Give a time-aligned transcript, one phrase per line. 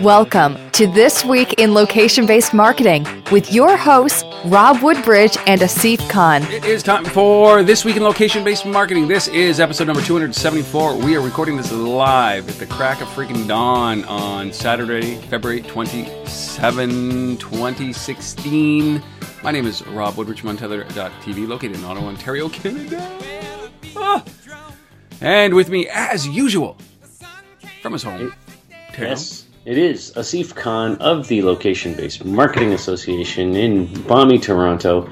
[0.00, 6.08] Welcome to This Week in Location Based Marketing with your hosts, Rob Woodbridge and Asif
[6.10, 6.42] Khan.
[6.44, 9.06] It is time for This Week in Location Based Marketing.
[9.06, 10.96] This is episode number 274.
[10.96, 17.36] We are recording this live at the crack of freaking dawn on Saturday, February 27,
[17.36, 19.02] 2016.
[19.44, 23.08] My name is Rob Woodbridge, Untether.tv, located in Ottawa, Ontario, Canada.
[23.96, 24.24] Ah.
[25.20, 26.76] And with me, as usual,
[27.82, 28.34] from his home,
[28.92, 29.10] Terrell.
[29.10, 35.08] Yes, it is Asif Khan of the Location Based Marketing Association in balmy Toronto.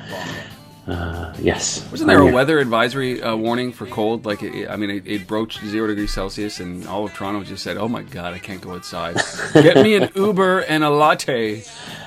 [0.87, 1.87] Uh, yes.
[1.91, 2.35] Wasn't there I'm a here.
[2.35, 4.25] weather advisory uh, warning for cold?
[4.25, 7.63] Like, it, I mean, it, it broached zero degrees Celsius, and all of Toronto just
[7.63, 9.17] said, "Oh my God, I can't go outside.
[9.53, 11.63] Get me an Uber and a latte."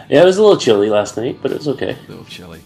[0.10, 1.96] Yeah, it was a little chilly last night, but it was okay.
[2.08, 2.62] A little chilly.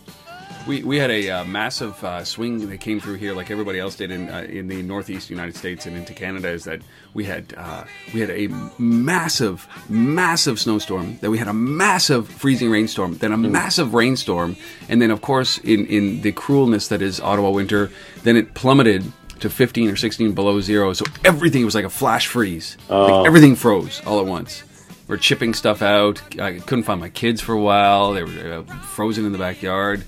[0.67, 3.95] We, we had a uh, massive uh, swing that came through here, like everybody else
[3.95, 6.49] did in uh, in the northeast United States and into Canada.
[6.49, 6.81] Is that
[7.13, 8.47] we had uh, we had a
[8.79, 11.17] massive, massive snowstorm.
[11.21, 13.17] Then we had a massive freezing rainstorm.
[13.17, 14.55] Then a massive rainstorm,
[14.89, 17.91] and then of course, in in the cruelness that is Ottawa winter,
[18.23, 19.03] then it plummeted
[19.41, 20.93] to 15 or 16 below zero.
[20.93, 22.77] So everything was like a flash freeze.
[22.89, 24.63] Like everything froze all at once.
[25.07, 26.21] We're chipping stuff out.
[26.39, 28.13] I couldn't find my kids for a while.
[28.13, 30.03] They were uh, frozen in the backyard.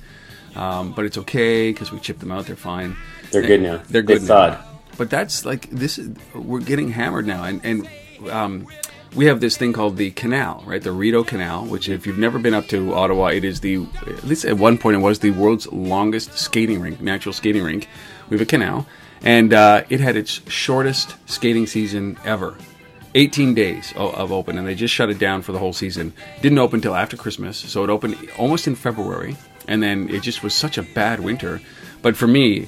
[0.57, 2.47] Um, but it's okay because we chipped them out.
[2.47, 2.97] They're fine.
[3.31, 3.81] They're good now.
[3.89, 4.63] They're They good now.
[4.97, 5.99] But that's like this.
[5.99, 7.87] Is, we're getting hammered now, and and
[8.31, 8.67] um,
[9.15, 10.81] we have this thing called the canal, right?
[10.81, 14.23] The Rideau Canal, which if you've never been up to Ottawa, it is the at
[14.23, 17.87] least at one point it was the world's longest skating rink, natural skating rink.
[18.29, 18.87] We have a canal,
[19.21, 22.57] and uh, it had its shortest skating season ever.
[23.15, 26.13] 18 days of open, and they just shut it down for the whole season.
[26.41, 29.35] Didn't open until after Christmas, so it opened almost in February,
[29.67, 31.61] and then it just was such a bad winter.
[32.01, 32.67] But for me,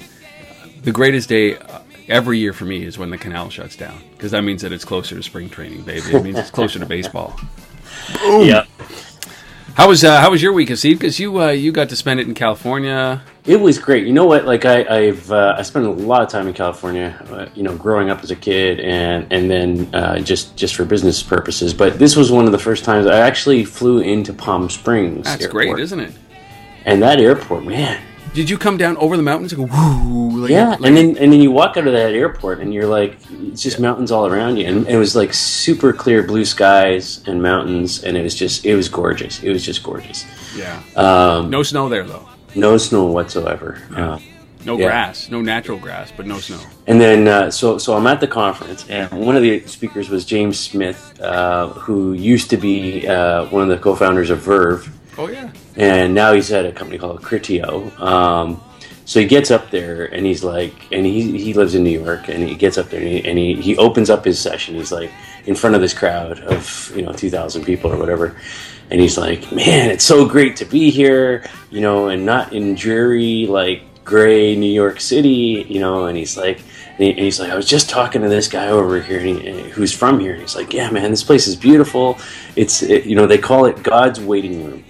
[0.83, 1.57] the greatest day
[2.07, 4.85] every year for me is when the canal shuts down because that means that it's
[4.85, 6.11] closer to spring training, baby.
[6.11, 7.39] It means it's closer to baseball.
[8.21, 8.47] Boom.
[8.47, 8.65] Yeah.
[9.75, 10.99] How was uh, how was your week, Steve?
[10.99, 13.21] Because you uh, you got to spend it in California.
[13.45, 14.05] It was great.
[14.05, 14.43] You know what?
[14.43, 17.17] Like I, I've uh, I spent a lot of time in California.
[17.31, 20.83] Uh, you know, growing up as a kid, and and then uh, just just for
[20.83, 21.73] business purposes.
[21.73, 25.25] But this was one of the first times I actually flew into Palm Springs.
[25.25, 25.67] That's airport.
[25.67, 26.13] great, isn't it?
[26.89, 28.01] And that airport, man.
[28.33, 30.41] Did you come down over the mountains and go whoo?
[30.41, 32.85] Like, Yeah, like- and then and then you walk out of that airport and you're
[32.87, 33.17] like,
[33.51, 37.41] it's just mountains all around you, and it was like super clear blue skies and
[37.41, 39.41] mountains, and it was just it was gorgeous.
[39.43, 40.25] It was just gorgeous.
[40.55, 40.79] yeah.
[40.95, 42.27] Um, No snow there though.
[42.55, 43.77] no snow whatsoever.
[43.95, 44.17] Uh,
[44.65, 44.87] No Yeah.
[44.87, 46.59] grass, no natural grass, but no snow.
[46.85, 50.23] and then uh, so so I'm at the conference, and one of the speakers was
[50.25, 54.83] James Smith, uh, who used to be uh, one of the co-founders of Verve.
[55.19, 55.51] Oh yeah.
[55.75, 57.99] and now he's at a company called Criteo.
[57.99, 58.63] Um,
[59.03, 62.29] so he gets up there and he's like, and he, he lives in New York,
[62.29, 64.75] and he gets up there and, he, and he, he opens up his session.
[64.75, 65.11] He's like
[65.45, 68.37] in front of this crowd of you know two thousand people or whatever,
[68.89, 72.75] and he's like, man, it's so great to be here, you know, and not in
[72.75, 76.05] dreary like gray New York City, you know.
[76.05, 76.61] And he's like.
[76.97, 79.69] And and he's like, I was just talking to this guy over here, and he,
[79.69, 80.33] who's from here.
[80.33, 82.17] And he's like, Yeah, man, this place is beautiful.
[82.57, 84.83] It's, it, you know, they call it God's waiting room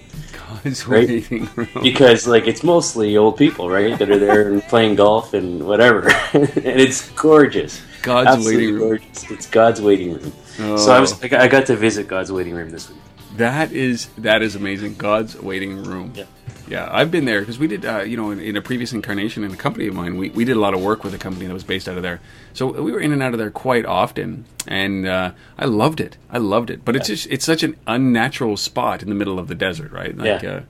[0.64, 1.08] Right?
[1.08, 1.68] waiting room.
[1.82, 6.08] because like it's mostly old people, right, that are there and playing golf and whatever,
[6.32, 7.80] and it's gorgeous.
[8.02, 8.88] God's Absolutely waiting room.
[8.88, 9.30] gorgeous.
[9.30, 10.32] It's God's waiting room.
[10.56, 11.00] So I oh.
[11.00, 12.98] was, I got, I got to visit God's waiting room this week.
[13.36, 14.96] That is that is amazing.
[14.96, 16.12] God's waiting room.
[16.14, 16.24] Yeah.
[16.70, 19.42] Yeah, I've been there because we did, uh, you know, in, in a previous incarnation
[19.42, 21.46] in a company of mine, we, we did a lot of work with a company
[21.46, 22.20] that was based out of there.
[22.52, 26.16] So we were in and out of there quite often, and uh, I loved it.
[26.30, 26.84] I loved it.
[26.84, 30.16] But it's just it's such an unnatural spot in the middle of the desert, right?
[30.16, 30.50] Like, Yeah.
[30.50, 30.62] uh,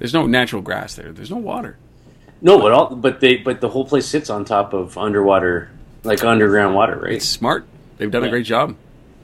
[0.00, 1.12] there's no natural grass there.
[1.12, 1.76] There's no water.
[2.42, 5.70] No, but all but they but the whole place sits on top of underwater,
[6.02, 7.12] like underground water, right?
[7.14, 7.64] It's smart.
[7.96, 8.74] They've done a great job.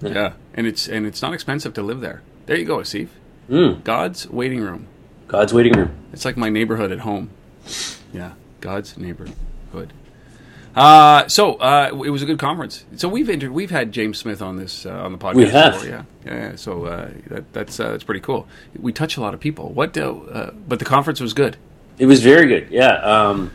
[0.01, 0.35] Yeah.
[0.55, 2.23] and it's and it's not expensive to live there.
[2.47, 3.09] There you go, Asif.
[3.51, 4.87] Mm, God's waiting room.
[5.31, 5.91] God's waiting room.
[6.13, 7.31] It's like my neighborhood at home.
[8.13, 9.93] Yeah, God's neighborhood.
[10.75, 12.85] Uh, so uh, it was a good conference.
[12.97, 15.35] So we've inter- we've had James Smith on this uh, on the podcast.
[15.35, 15.75] We have.
[15.75, 16.57] before, yeah, yeah.
[16.57, 18.49] So uh, that, that's uh, that's pretty cool.
[18.79, 19.71] We touch a lot of people.
[19.71, 19.97] What?
[19.97, 21.57] Uh, uh, but the conference was good.
[21.99, 22.71] It was very good.
[22.71, 22.95] Yeah.
[22.95, 23.53] Um,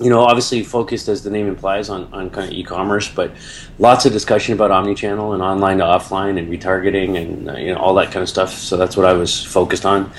[0.00, 3.30] you know, obviously focused as the name implies on, on kind of e-commerce, but
[3.78, 7.78] lots of discussion about omni-channel and online to offline and retargeting and uh, you know
[7.78, 8.54] all that kind of stuff.
[8.54, 10.10] So that's what I was focused on,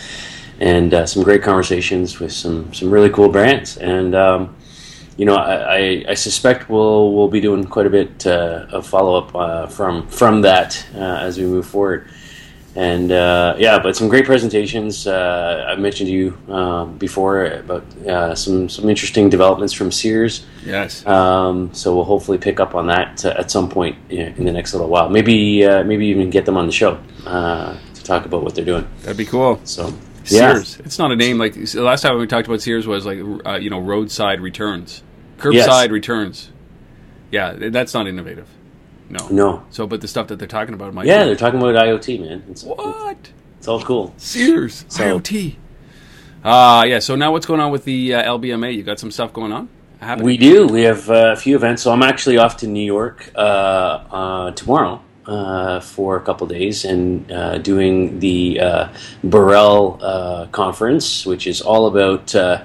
[0.59, 3.77] and uh, some great conversations with some some really cool brands.
[3.77, 4.55] And um,
[5.17, 8.85] you know, I, I, I suspect we'll we'll be doing quite a bit uh, of
[8.87, 12.07] follow up uh, from from that uh, as we move forward.
[12.75, 15.07] and uh, yeah, but some great presentations.
[15.07, 20.45] Uh, I mentioned to you um, before about uh, some some interesting developments from Sears.
[20.65, 21.05] Yes.
[21.05, 24.89] Um, so we'll hopefully pick up on that at some point in the next little
[24.89, 25.09] while.
[25.09, 28.65] Maybe uh, maybe even get them on the show uh, to talk about what they're
[28.65, 28.85] doing.
[29.03, 29.61] That'd be cool.
[29.63, 29.93] So
[30.25, 30.77] Sears.
[30.79, 33.19] yeah, It's not a name like the last time we talked about Sears was like
[33.45, 35.03] uh, you know roadside returns,
[35.37, 35.89] curbside Yes.
[35.89, 36.51] returns.
[37.31, 38.47] Yeah, that's not innovative.
[39.09, 39.27] No.
[39.29, 41.05] no, So, but the stuff that they're talking about might.
[41.05, 41.25] yeah, be.
[41.27, 42.43] they're talking about IoT, man.
[42.49, 43.29] It's, What?
[43.59, 44.13] it's all cool.
[44.17, 45.55] Sears So- IoT.
[46.43, 46.99] Ah, yeah.
[46.99, 48.75] So now what's going on with the uh, LBMA?
[48.75, 49.69] You got some stuff going on?
[49.99, 50.25] Happening?
[50.25, 50.67] We do.
[50.67, 51.81] We have uh, a few events.
[51.83, 56.85] So I'm actually off to New York uh, uh, tomorrow uh, for a couple days
[56.85, 58.89] and uh, doing the uh,
[59.23, 62.63] Borrell uh, conference, which is all about uh,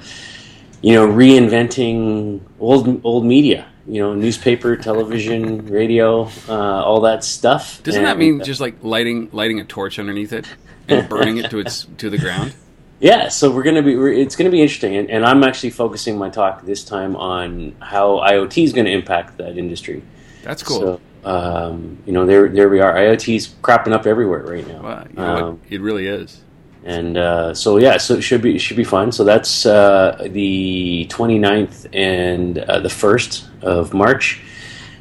[0.82, 3.66] you know reinventing old old media.
[3.86, 7.82] You know, newspaper, television, radio, uh, all that stuff.
[7.82, 10.46] Doesn't that mean just like lighting lighting a torch underneath it
[10.86, 12.54] and burning it to its to the ground?
[13.00, 13.96] Yeah, so we're gonna be.
[13.96, 17.74] We're, it's gonna be interesting, and, and I'm actually focusing my talk this time on
[17.80, 20.02] how IoT is going to impact that industry.
[20.42, 20.80] That's cool.
[20.80, 22.94] So, um, you know, there there we are.
[22.94, 26.42] IoT's cropping up everywhere right now, Well, you know um, It really is.
[26.84, 29.12] and uh, so yeah, so it should be it should be fun.
[29.12, 34.40] So that's uh, the 29th and uh, the first of March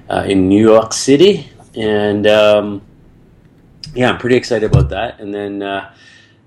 [0.10, 2.82] uh, in New York City, and um,
[3.96, 5.20] yeah, I'm pretty excited about that.
[5.22, 5.94] And then uh,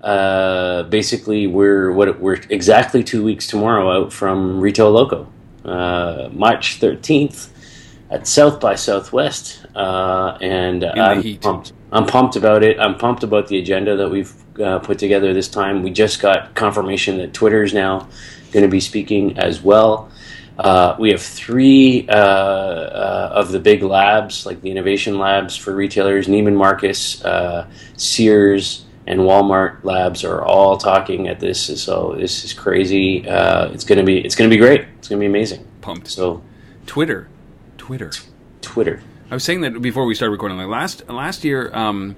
[0.01, 5.31] uh, basically, we're what we're exactly two weeks tomorrow out from Retail Loco,
[5.65, 7.49] uh, March 13th
[8.13, 11.73] at South by Southwest, uh, and I'm pumped.
[11.91, 12.79] I'm pumped about it.
[12.79, 15.81] I'm pumped about the agenda that we've uh, put together this time.
[15.81, 18.07] We just got confirmation that Twitter is now
[18.51, 20.11] going to be speaking as well.
[20.57, 25.75] Uh, we have three uh, uh, of the big labs, like the innovation labs for
[25.75, 26.27] retailers.
[26.27, 27.67] Neiman Marcus, uh,
[27.97, 31.81] Sears, and Walmart labs are all talking at this.
[31.83, 33.27] So this is crazy.
[33.27, 34.81] Uh, it's gonna be it's gonna be great.
[34.99, 35.67] It's gonna be amazing.
[35.81, 36.07] Pumped.
[36.07, 36.43] So
[36.85, 37.27] Twitter,
[37.83, 38.11] Twitter.
[38.61, 39.01] Twitter.
[39.29, 40.57] I was saying that before we started recording.
[40.57, 42.15] Like last last year, um,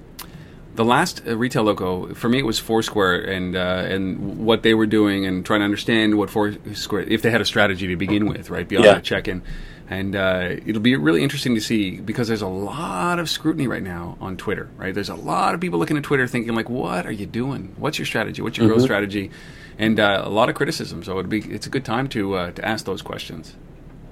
[0.76, 4.74] the last uh, retail loco for me it was Foursquare and uh, and what they
[4.74, 8.28] were doing and trying to understand what Foursquare if they had a strategy to begin
[8.28, 8.94] with, right beyond Yeah.
[8.94, 9.42] that check-in.
[9.88, 13.82] And uh, it'll be really interesting to see because there's a lot of scrutiny right
[13.82, 14.68] now on Twitter.
[14.76, 17.74] Right, there's a lot of people looking at Twitter thinking like, "What are you doing?
[17.76, 18.40] What's your strategy?
[18.42, 19.30] What's your growth strategy?"
[19.78, 21.02] And uh, a lot of criticism.
[21.02, 23.54] So it'd be it's a good time to uh, to ask those questions.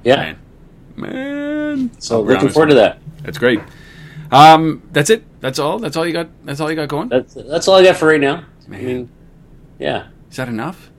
[0.05, 0.35] Yeah.
[0.97, 1.91] Man.
[2.01, 2.99] So looking forward to that.
[3.23, 3.61] That's great.
[4.31, 5.25] Um, that's it.
[5.41, 5.79] That's all.
[5.79, 6.29] That's all you got.
[6.45, 7.09] That's all you got going.
[7.09, 8.45] That's that's all I got for right now.
[8.67, 8.85] I Man.
[8.87, 9.11] mean,
[9.79, 10.09] yeah.
[10.31, 10.91] Is that enough?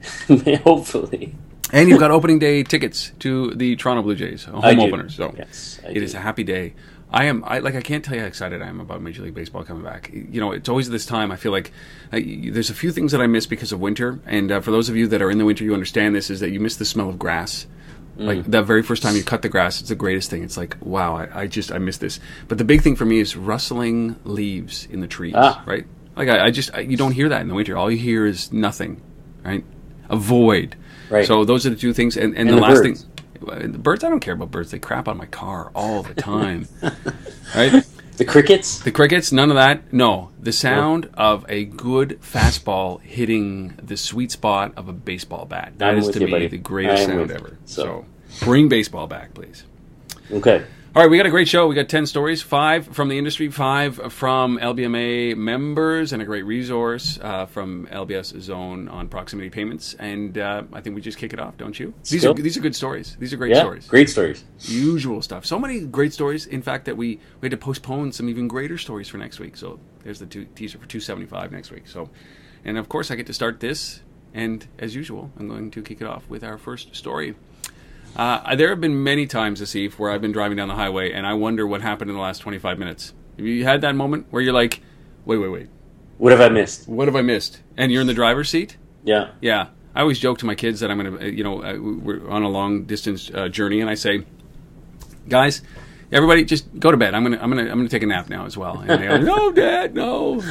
[0.64, 1.34] Hopefully.
[1.72, 4.80] And you've got opening day tickets to the Toronto Blue Jays home I do.
[4.82, 5.14] openers.
[5.14, 6.02] So Yes, I it do.
[6.02, 6.74] is a happy day.
[7.12, 7.44] I am.
[7.46, 7.74] I like.
[7.74, 10.10] I can't tell you how excited I am about Major League Baseball coming back.
[10.12, 11.30] You know, it's always this time.
[11.32, 11.72] I feel like
[12.12, 14.20] uh, there's a few things that I miss because of winter.
[14.26, 16.40] And uh, for those of you that are in the winter, you understand this is
[16.40, 17.66] that you miss the smell of grass.
[18.20, 18.26] Mm.
[18.26, 20.42] Like that very first time you cut the grass, it's the greatest thing.
[20.42, 22.20] It's like, wow, I, I just I miss this.
[22.48, 25.34] But the big thing for me is rustling leaves in the trees.
[25.36, 25.62] Ah.
[25.66, 25.86] Right?
[26.16, 27.76] Like I, I just I, you don't hear that in the winter.
[27.78, 29.00] All you hear is nothing.
[29.42, 29.64] Right?
[30.10, 30.76] A void.
[31.08, 31.26] Right.
[31.26, 32.16] So those are the two things.
[32.16, 33.02] And, and, And the, the last birds.
[33.02, 33.72] thing.
[33.72, 34.70] The birds, I don't care about birds.
[34.70, 36.68] They crap on my car all the time.
[37.56, 37.84] right?
[38.20, 38.80] The crickets.
[38.80, 39.94] The crickets, none of that.
[39.94, 40.28] No.
[40.38, 45.72] The sound of a good fastball hitting the sweet spot of a baseball bat.
[45.78, 46.48] That I'm is to you, me buddy.
[46.48, 47.56] the greatest sound ever.
[47.64, 48.44] So- So.
[48.44, 49.64] bring baseball back, please.
[50.30, 50.62] Okay.
[50.92, 51.68] All right, we got a great show.
[51.68, 56.44] We got 10 stories, five from the industry, five from LBMA members, and a great
[56.44, 59.94] resource uh, from LBS Zone on proximity payments.
[60.00, 61.94] And uh, I think we just kick it off, don't you?
[62.08, 63.16] These are, these are good stories.
[63.20, 63.60] These are great Yeah.
[63.60, 64.42] stories Great stories.
[64.62, 65.46] usual stuff.
[65.46, 66.46] So many great stories.
[66.46, 69.56] In fact, that we, we had to postpone some even greater stories for next week.
[69.56, 71.86] So there's the two, teaser for 275 next week.
[71.86, 72.10] So,
[72.64, 74.00] and of course, I get to start this.
[74.34, 77.36] And as usual, I'm going to kick it off with our first story.
[78.16, 81.12] Uh, there have been many times this eve where I've been driving down the highway
[81.12, 83.14] and I wonder what happened in the last 25 minutes.
[83.36, 84.80] Have you had that moment where you're like,
[85.24, 85.68] wait, wait, wait,
[86.18, 86.88] What have I missed?
[86.88, 87.60] what have I missed?
[87.76, 88.76] And you're in the driver's seat?
[89.04, 89.30] Yeah.
[89.40, 92.28] Yeah, I always joke to my kids that I'm going to, you know, uh, we're
[92.28, 94.24] on a long distance uh, journey, and I say,
[95.28, 95.62] guys,
[96.12, 97.14] everybody, just go to bed.
[97.14, 98.78] I'm gonna, I'm gonna, I'm gonna take a nap now as well.
[98.78, 100.42] And they go, no, Dad, no.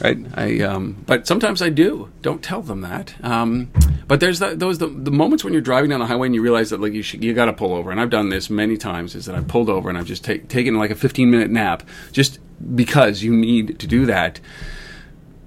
[0.00, 0.18] Right?
[0.34, 2.10] I, um, but sometimes I do.
[2.22, 3.14] Don't tell them that.
[3.22, 3.70] Um,
[4.06, 6.42] but there's the, those the, the moments when you're driving down the highway and you
[6.42, 7.90] realize that like you should, you got to pull over.
[7.90, 9.14] And I've done this many times.
[9.14, 11.82] Is that I've pulled over and I've just take, taken like a 15 minute nap
[12.12, 12.38] just
[12.74, 14.40] because you need to do that.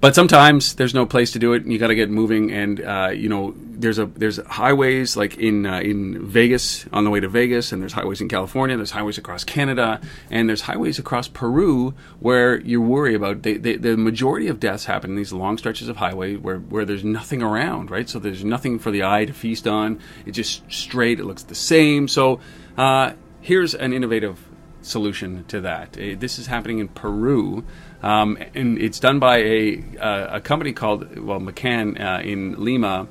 [0.04, 2.52] But sometimes there's no place to do it, and you got to get moving.
[2.52, 7.10] And uh, you know, there's a there's highways like in uh, in Vegas on the
[7.10, 8.76] way to Vegas, and there's highways in California.
[8.76, 13.76] There's highways across Canada, and there's highways across Peru where you worry about they, they,
[13.76, 17.42] the majority of deaths happen in these long stretches of highway where where there's nothing
[17.42, 18.06] around, right?
[18.06, 20.00] So there's nothing for the eye to feast on.
[20.26, 21.18] It's just straight.
[21.18, 22.08] It looks the same.
[22.08, 22.40] So
[22.76, 24.38] uh, here's an innovative
[24.82, 25.96] solution to that.
[25.96, 27.64] Uh, this is happening in Peru.
[28.04, 33.08] Um, and it's done by a, uh, a company called, well, McCann uh, in Lima.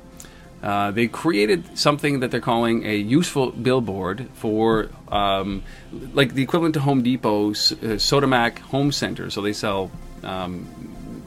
[0.62, 5.64] Uh, they created something that they're calling a useful billboard for, um,
[6.12, 9.30] like the equivalent to Home Depot's uh, Sodimac Home Center.
[9.30, 9.90] So they sell,
[10.22, 10.64] um,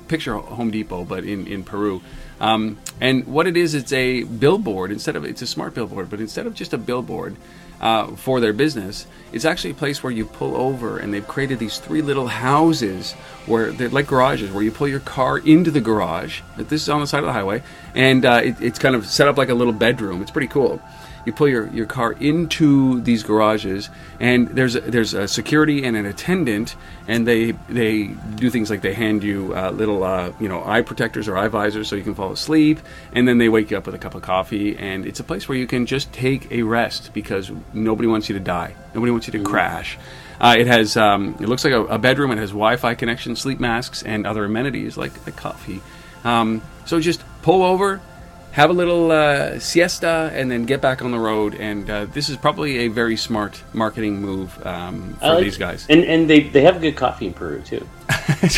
[0.08, 2.02] picture Home Depot, but in, in Peru.
[2.40, 6.22] Um, and what it is, it's a billboard instead of, it's a smart billboard, but
[6.22, 7.36] instead of just a billboard,
[7.82, 9.08] uh, for their business.
[9.32, 13.14] It's actually a place where you pull over, and they've created these three little houses
[13.46, 16.42] where they're like garages, where you pull your car into the garage.
[16.58, 17.62] This is on the side of the highway,
[17.94, 20.22] and uh, it, it's kind of set up like a little bedroom.
[20.22, 20.82] It's pretty cool
[21.28, 25.98] you pull your, your car into these garages, and there's a, there's a security and
[25.98, 28.06] an attendant, and they they
[28.36, 31.50] do things like they hand you uh, little uh, you know eye protectors or eye
[31.50, 32.80] visors so you can fall asleep,
[33.12, 35.50] and then they wake you up with a cup of coffee, and it's a place
[35.50, 39.28] where you can just take a rest because nobody wants you to die, nobody wants
[39.28, 39.48] you to mm-hmm.
[39.48, 39.98] crash.
[40.40, 42.32] Uh, it has um, it looks like a, a, bedroom.
[42.32, 45.82] It has Wi-Fi connection, sleep masks, and other amenities like like coffee.
[46.24, 48.00] Um, so just pull over,
[48.58, 51.54] have a little uh, siesta, and then get back on the road.
[51.54, 55.86] And uh, this is probably a very smart marketing move um, for like these guys.
[55.90, 57.88] And and they they have good coffee in Peru too.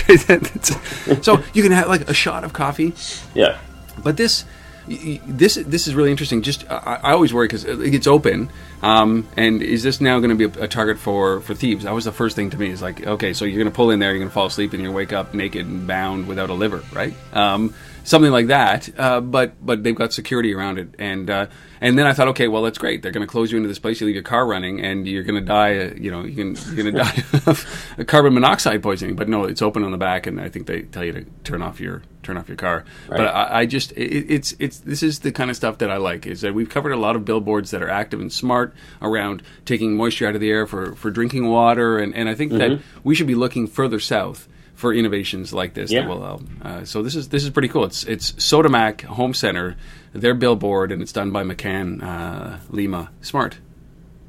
[1.22, 2.94] so you can have like a shot of coffee.
[3.36, 3.60] Yeah.
[4.02, 4.46] But this
[4.88, 6.44] this this is really interesting.
[6.44, 8.50] Just I, I always worry because it's open,
[8.82, 11.84] um, and is this now going to be a, a, target for for thieves?
[11.84, 12.70] That was the first thing to me.
[12.70, 14.72] Is like, okay, so you're going to pull in there, you're going to fall asleep,
[14.72, 17.14] and you wake up naked and bound without a liver, right?
[17.34, 17.74] Um,
[18.10, 18.90] something like that.
[18.98, 21.48] Uh, but but they've got security around it, and uh,
[21.80, 23.02] and then I thought, okay, well that's great.
[23.02, 24.02] They're going to close you into this place.
[24.02, 25.78] You leave your car running, and you're going to die.
[25.78, 29.16] Uh, you know, you can you're going to die of carbon monoxide poisoning.
[29.16, 31.62] But no, it's open on the back, and I think they tell you to turn
[31.62, 32.84] off your turn off your car.
[33.08, 33.18] Right.
[33.18, 35.98] But I, I just it, it's it's this is the kind of stuff that I
[35.98, 36.26] like.
[36.26, 39.96] Is that we've covered a lot of billboards that are active and smart around taking
[39.96, 42.76] moisture out of the air for for drinking water, and and I think mm-hmm.
[42.76, 44.48] that we should be looking further south
[44.80, 46.02] for innovations like this yeah.
[46.02, 47.84] that will uh, so this is this is pretty cool.
[47.84, 49.76] It's it's Sodimac Home Center,
[50.14, 53.12] their billboard, and it's done by McCann uh, Lima.
[53.20, 53.60] Smart.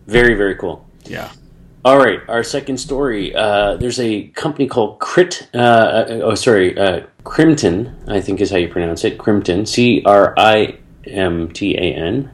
[0.09, 0.85] Very very cool.
[1.05, 1.31] Yeah.
[1.85, 3.33] All right, our second story.
[3.33, 5.49] Uh, there's a company called Crit.
[5.55, 8.09] Uh, uh, oh, sorry, uh, Crimtan.
[8.09, 9.19] I think is how you pronounce it.
[9.19, 9.69] Crimtan.
[9.69, 10.80] C R I
[11.11, 12.31] M T A N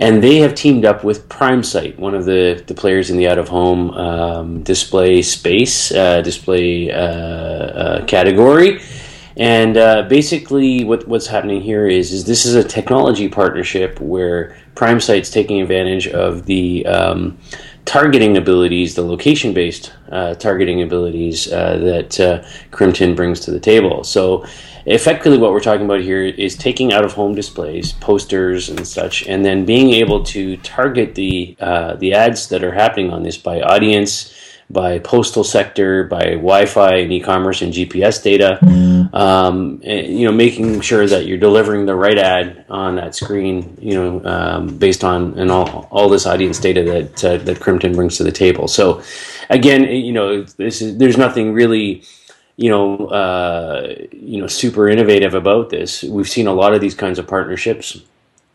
[0.00, 3.38] and they have teamed up with PrimeSight, one of the, the players in the out
[3.38, 8.80] of home um, display space, uh, display uh, uh, category.
[9.36, 14.56] And uh, basically, what, what's happening here is, is this is a technology partnership where
[14.74, 17.38] PrimeSight's taking advantage of the um,
[17.84, 23.60] targeting abilities, the location based uh, targeting abilities uh, that uh, Crimtan brings to the
[23.60, 24.04] table.
[24.04, 24.44] So
[24.86, 29.26] effectively what we're talking about here is taking out of home displays, posters and such,
[29.26, 33.36] and then being able to target the uh, the ads that are happening on this
[33.36, 34.34] by audience,
[34.68, 38.58] by postal sector, by Wi-Fi and e-commerce and GPS data.
[39.12, 43.76] Um, and, you know, making sure that you're delivering the right ad on that screen.
[43.80, 47.94] You know, um, based on and all all this audience data that uh, that Crimtan
[47.94, 48.68] brings to the table.
[48.68, 49.02] So,
[49.48, 52.04] again, you know, this is there's nothing really
[52.60, 56.02] you know, uh, you know, super innovative about this.
[56.02, 58.02] We've seen a lot of these kinds of partnerships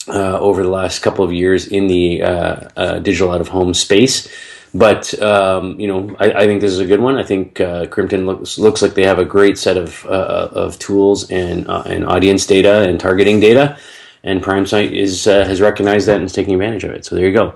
[0.08, 3.74] uh, over the last couple of years in the uh, uh digital out of home
[3.74, 4.30] space.
[4.76, 7.16] But um, you know, I, I, think this is a good one.
[7.16, 10.78] I think uh, Crimtan looks looks like they have a great set of uh, of
[10.80, 13.78] tools and and audience data and targeting data,
[14.24, 17.06] and PrimeSight is has recognized that and is taking advantage of it.
[17.06, 17.56] So there you go.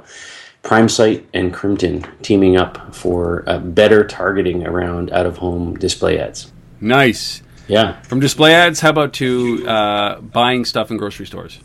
[0.64, 6.54] PrimeSight and Crimtan teaming up for uh, better targeting around out of home display ads.
[6.80, 7.42] Nice.
[7.68, 8.02] Yeah.
[8.04, 11.60] From display ads, how about to uh, buying stuff in grocery stores?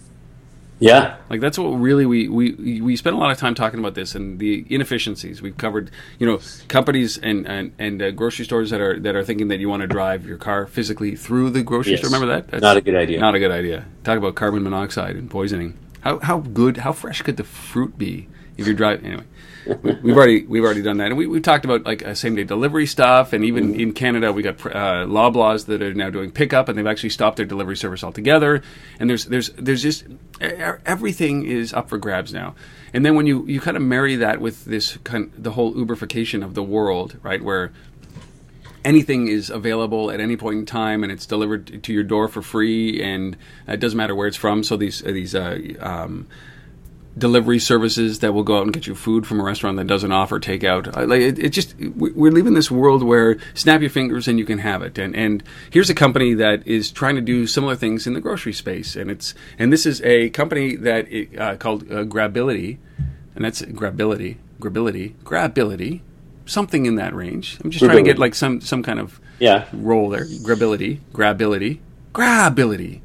[0.85, 3.95] Yeah, like that's what really we, we we spent a lot of time talking about
[3.95, 5.41] this and the inefficiencies.
[5.41, 9.25] We've covered, you know, companies and and, and uh, grocery stores that are that are
[9.25, 12.01] thinking that you want to drive your car physically through the grocery yes.
[12.01, 12.11] store.
[12.11, 12.49] Remember that?
[12.49, 13.19] That's not a good idea.
[13.19, 13.87] Not a good idea.
[14.05, 15.79] Talk about carbon monoxide and poisoning.
[16.01, 19.25] How how good, how fresh could the fruit be if you're driving anyway.
[19.67, 22.45] We've already we've already done that, and we we talked about like uh, same day
[22.45, 23.81] delivery stuff, and even mm-hmm.
[23.81, 27.37] in Canada we got uh, Loblaws that are now doing pickup, and they've actually stopped
[27.37, 28.63] their delivery service altogether.
[28.99, 30.05] And there's there's there's just
[30.41, 32.55] everything is up for grabs now.
[32.93, 36.45] And then when you you kind of marry that with this kind the whole Uberification
[36.45, 37.73] of the world, right, where
[38.85, 42.43] anything is available at any point in time, and it's delivered to your door for
[42.43, 44.63] free, and it doesn't matter where it's from.
[44.63, 46.27] So these these uh, um,
[47.17, 50.11] delivery services that will go out and get you food from a restaurant that doesn't
[50.11, 50.95] offer takeout.
[50.97, 54.45] Uh, like it, it, just we're living this world where snap your fingers and you
[54.45, 54.99] can have it.
[54.99, 58.53] And and here's a company that is trying to do similar things in the grocery
[58.53, 58.97] space.
[58.97, 61.07] And it's and this is a company that
[61.39, 62.79] uh, called uh, Grability,
[63.35, 66.01] and that's Grability, Grability, Grability,
[66.47, 67.59] something in that range.
[67.63, 70.25] I'm just trying to get like some some kind of yeah roll there.
[70.25, 71.79] Grability, Grability,
[72.13, 73.03] Grability.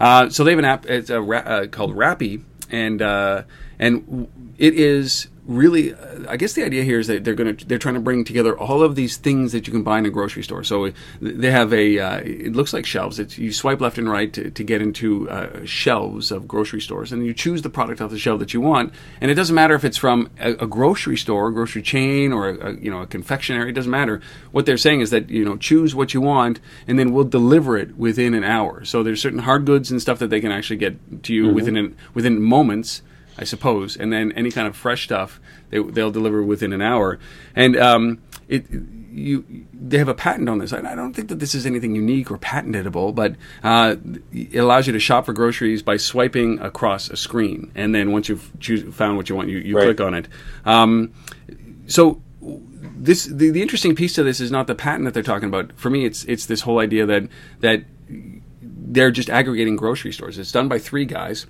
[0.00, 0.86] Uh, so they have an app.
[0.86, 2.42] It's a, uh, called Rappi
[2.72, 3.42] and uh,
[3.78, 5.92] and it is really
[6.28, 8.56] i guess the idea here is that they're going to they're trying to bring together
[8.56, 10.64] all of these things that you can buy in a grocery store.
[10.64, 13.18] So they have a uh, it looks like shelves.
[13.18, 17.12] It's, you swipe left and right to, to get into uh, shelves of grocery stores
[17.12, 18.92] and you choose the product off the shelf that you want.
[19.20, 22.48] And it doesn't matter if it's from a, a grocery store a grocery chain or
[22.48, 24.20] a, a, you know a confectionery it doesn't matter.
[24.50, 27.76] What they're saying is that you know choose what you want and then we'll deliver
[27.76, 28.84] it within an hour.
[28.84, 31.54] So there's certain hard goods and stuff that they can actually get to you mm-hmm.
[31.54, 33.02] within an, within moments
[33.38, 37.18] I suppose, and then any kind of fresh stuff they, they'll deliver within an hour.
[37.54, 38.66] And um, it
[39.12, 40.72] you they have a patent on this.
[40.72, 43.96] I don't think that this is anything unique or patentable, but uh,
[44.32, 48.28] it allows you to shop for groceries by swiping across a screen, and then once
[48.28, 49.84] you've choose, found what you want, you, you right.
[49.84, 50.28] click on it.
[50.64, 51.12] Um,
[51.86, 55.48] so this the, the interesting piece to this is not the patent that they're talking
[55.48, 55.72] about.
[55.76, 57.28] For me, it's it's this whole idea that
[57.60, 57.84] that
[58.60, 60.38] they're just aggregating grocery stores.
[60.38, 61.46] It's done by three guys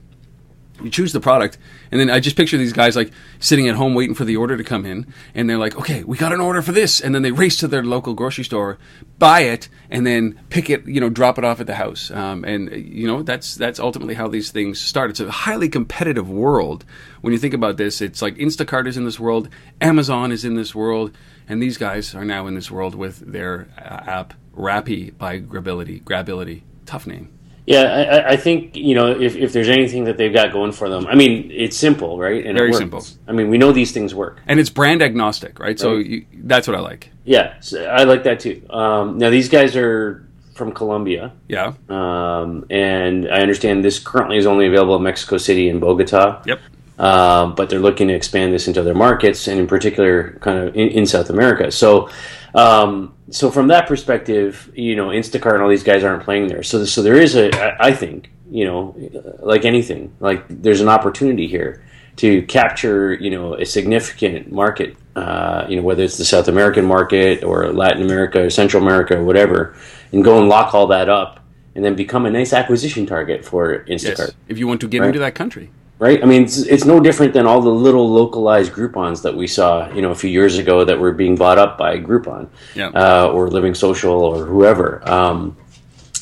[0.83, 1.59] you choose the product
[1.91, 4.57] and then i just picture these guys like sitting at home waiting for the order
[4.57, 7.23] to come in and they're like okay we got an order for this and then
[7.23, 8.79] they race to their local grocery store
[9.19, 12.45] buy it and then pick it you know drop it off at the house um,
[12.45, 16.85] and you know that's that's ultimately how these things start it's a highly competitive world
[17.21, 19.49] when you think about this it's like instacart is in this world
[19.81, 21.15] amazon is in this world
[21.49, 26.03] and these guys are now in this world with their uh, app Rappi by Grability.
[26.03, 26.63] Grability.
[26.87, 27.33] Tough name.
[27.67, 30.89] Yeah, I, I, think you know if, if there's anything that they've got going for
[30.89, 31.07] them.
[31.07, 32.45] I mean, it's simple, right?
[32.45, 33.05] And Very simple.
[33.29, 35.69] I mean, we know these things work, and it's brand agnostic, right?
[35.69, 35.79] right.
[35.79, 37.11] So you, that's what I like.
[37.25, 38.67] Yeah, so I like that too.
[38.69, 41.33] Um, now these guys are from Colombia.
[41.49, 41.75] Yeah.
[41.89, 46.43] Um, and I understand this currently is only available in Mexico City and Bogota.
[46.47, 46.61] Yep.
[46.99, 50.77] Um, but they're looking to expand this into other markets, and in particular, kind of
[50.77, 51.71] in, in South America.
[51.73, 52.11] So
[52.55, 56.63] um, so from that perspective, you know, Instacart and all these guys aren't playing there.
[56.63, 57.51] So so there is a,
[57.83, 58.95] I think, you know,
[59.41, 61.83] like anything, like there's an opportunity here
[62.17, 64.97] to capture, you know, a significant market.
[65.17, 69.19] Uh, you know, whether it's the South American market or Latin America or Central America
[69.19, 69.75] or whatever,
[70.11, 71.41] and go and lock all that up,
[71.75, 74.19] and then become a nice acquisition target for Instacart.
[74.19, 75.09] Yes, if you want to get right?
[75.09, 75.71] into that country
[76.03, 76.21] right?
[76.21, 79.89] I mean, it's, it's, no different than all the little localized Groupons that we saw,
[79.93, 82.89] you know, a few years ago that were being bought up by Groupon, yeah.
[82.89, 85.09] uh, or Living Social or whoever.
[85.09, 85.57] Um,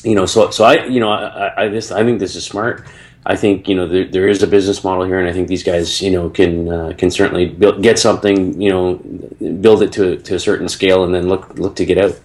[0.03, 2.85] you know, so so I, you know, I, I just I think this is smart.
[3.25, 5.63] I think you know there, there is a business model here, and I think these
[5.63, 9.01] guys, you know, can uh, can certainly build, get something, you know,
[9.61, 12.19] build it to to a certain scale, and then look look to get out.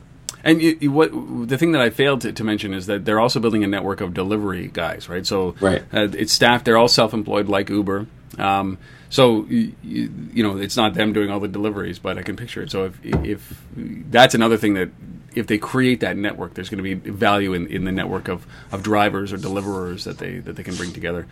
[0.47, 1.11] And you, you, what
[1.49, 4.01] the thing that I failed to, to, mention is that they're also building a network
[4.01, 5.27] of delivery guys, right?
[5.27, 5.83] So right.
[5.93, 8.07] Uh, it's staff; they're all self-employed, like Uber.
[8.39, 8.79] Um,
[9.11, 12.63] so you, you, know, it's not them doing all the deliveries, but I can picture
[12.63, 12.71] it.
[12.71, 14.91] So if if that's another thing that
[15.35, 18.47] if they create that network, there's going to be value in, in the network of,
[18.71, 21.27] of drivers or deliverers that they that they can bring together.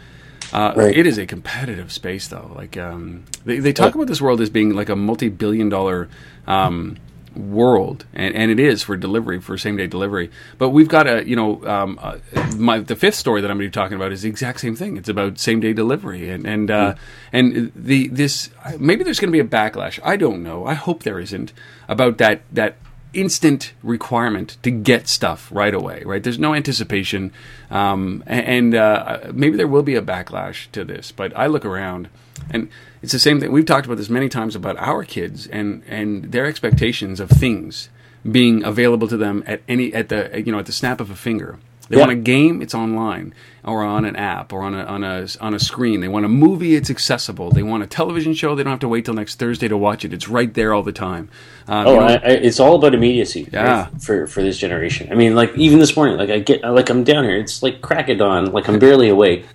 [0.53, 0.97] Uh, right.
[0.97, 2.53] It is a competitive space, though.
[2.55, 6.09] Like um, they, they talk about this world as being like a multi-billion dollar
[6.47, 6.97] um,
[7.37, 10.31] world, and, and it is for delivery for same day delivery.
[10.59, 12.19] But we've got a you know um, uh,
[12.57, 14.77] my the fifth story that I'm going to be talking about is the exact same
[14.77, 14.97] thing.
[14.97, 16.99] It's about same day delivery, and and uh, mm.
[17.33, 19.99] and the this maybe there's going to be a backlash.
[20.03, 20.67] I don't know.
[20.67, 21.53] I hope there isn't
[21.89, 22.77] about that that
[23.15, 26.23] instant requirement to get stuff right away, right?
[26.23, 27.33] There's no anticipation,
[27.71, 31.13] um, and uh, maybe there will be a backlash to this.
[31.13, 32.09] But I look around,
[32.51, 32.69] and
[33.03, 33.53] it's the same thing.
[33.53, 37.89] We've talked about this many times about our kids and and their expectations of things
[38.31, 41.17] being available to them at any at the you know at the snap of a
[41.17, 41.59] finger.
[41.89, 42.07] They yeah.
[42.07, 45.53] want a game, it's online, or on an app, or on a on a on
[45.53, 46.01] a screen.
[46.01, 47.51] They want a movie, it's accessible.
[47.51, 50.05] They want a television show, they don't have to wait till next Thursday to watch
[50.05, 50.13] it.
[50.13, 51.29] It's right there all the time.
[51.69, 53.49] Uh, oh, you know, I, I, it's all about immediacy.
[53.53, 53.85] Yeah.
[53.85, 55.13] Right, for for this generation.
[55.13, 57.37] I mean, like even this morning, like I get like I'm down here.
[57.37, 58.47] It's like crack of dawn.
[58.47, 59.47] Like I'm barely awake.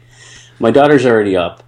[0.60, 1.64] My daughter's already up,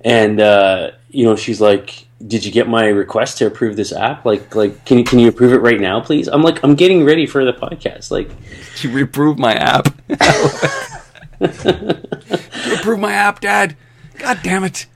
[0.00, 4.24] and uh, you know, she's like, "Did you get my request to approve this app?
[4.24, 7.04] Like, like, can you can you approve it right now, please?" I'm like, "I'm getting
[7.04, 8.30] ready for the podcast." Like,
[8.82, 9.88] you approve my app?
[11.40, 13.76] you approve my app, Dad?
[14.18, 14.86] God damn it!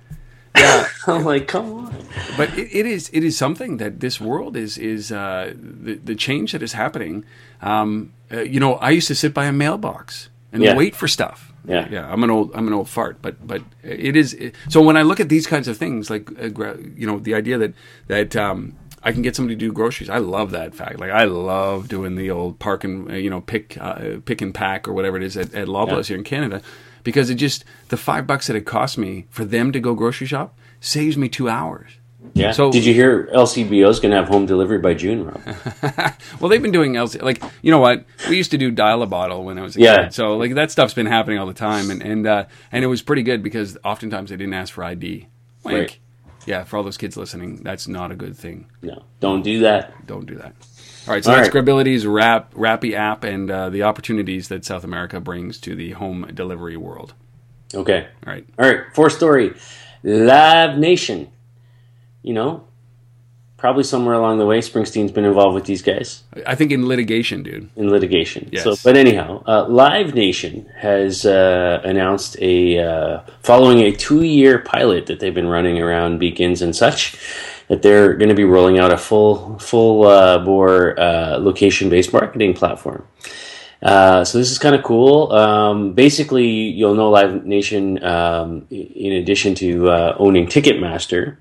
[0.57, 0.87] Yeah.
[1.07, 1.97] I'm like, come on.
[2.37, 6.15] but it, it is it is something that this world is is uh, the the
[6.15, 7.25] change that is happening.
[7.63, 10.77] Um, uh, you know, I used to sit by a mailbox and Yeah.
[10.77, 11.53] wait for stuff.
[11.67, 11.89] Yeah.
[11.91, 12.13] yeah.
[12.13, 15.03] I'm an old I'm an old fart, but but it is it, so when I
[15.03, 17.75] look at these kinds of things, like uh, gra- you know, the idea that
[18.09, 20.11] that um, I can get somebody to do groceries.
[20.11, 20.99] I love that fact.
[20.99, 24.55] Like I love doing the old park and uh, you know pick uh, pick and
[24.55, 26.63] pack or whatever it is at, at Loblaws here in Canada,
[27.03, 30.27] because it just the five bucks that it costs me for them to go grocery
[30.27, 31.93] shop saves me two hours.
[32.35, 32.51] Yeah.
[32.53, 35.41] So- Did you hear LCBO is going to have home delivery by June, Rob?
[36.41, 39.07] Well, they've been doing LC like you know what we used to do dial a
[39.07, 40.05] bottle when I was a Yeah.
[40.05, 40.15] kid.
[40.15, 43.03] So like that stuff's been happening all the time, and and uh, and it was
[43.03, 45.29] pretty good because oftentimes they didn't ask for ID.
[45.65, 45.79] Wink.
[45.79, 45.99] Right.
[46.47, 48.67] Yeah, for all those kids listening, that's not a good thing.
[48.83, 50.07] no, don't do that.
[50.07, 50.53] Don't do that.
[51.07, 51.65] All right, so All that's right.
[51.65, 56.29] Grability's Rap Rappi app and uh, the opportunities that South America brings to the home
[56.35, 57.15] delivery world.
[57.75, 58.07] Okay.
[58.27, 58.45] All right.
[58.59, 58.81] All right.
[58.95, 59.55] Fourth story
[60.03, 61.31] Live Nation.
[62.25, 62.65] You know,
[63.65, 66.25] probably somewhere along the way, Springsteen's been involved with these guys.
[66.47, 67.71] I think in litigation, dude.
[67.77, 68.49] in litigation.
[68.51, 68.65] Yes.
[68.65, 75.07] So, but anyhow, uh, Live Nation has uh, announced a uh, following a two-year pilot
[75.07, 77.17] that they've been running around beacons and such
[77.69, 82.55] that they're going to be rolling out a full full uh, bore uh, location-based marketing
[82.55, 83.07] platform.
[83.83, 85.31] Uh, so this is kind of cool.
[85.33, 91.37] Um, basically, you'll know Live Nation um, in addition to uh, owning Ticketmaster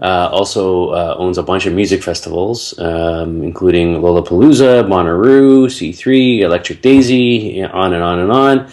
[0.00, 6.82] uh, also uh, owns a bunch of music festivals, um, including Lollapalooza, Bonnaroo, C3, Electric
[6.82, 8.72] Daisy, on and on and on.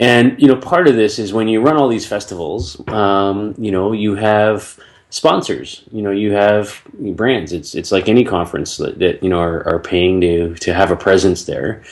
[0.00, 3.72] And you know, part of this is when you run all these festivals, um, you
[3.72, 4.78] know, you have
[5.10, 5.84] sponsors.
[5.90, 7.52] You know, you have brands.
[7.52, 10.90] It's it's like any conference that, that you know are, are paying to to have
[10.90, 11.82] a presence there.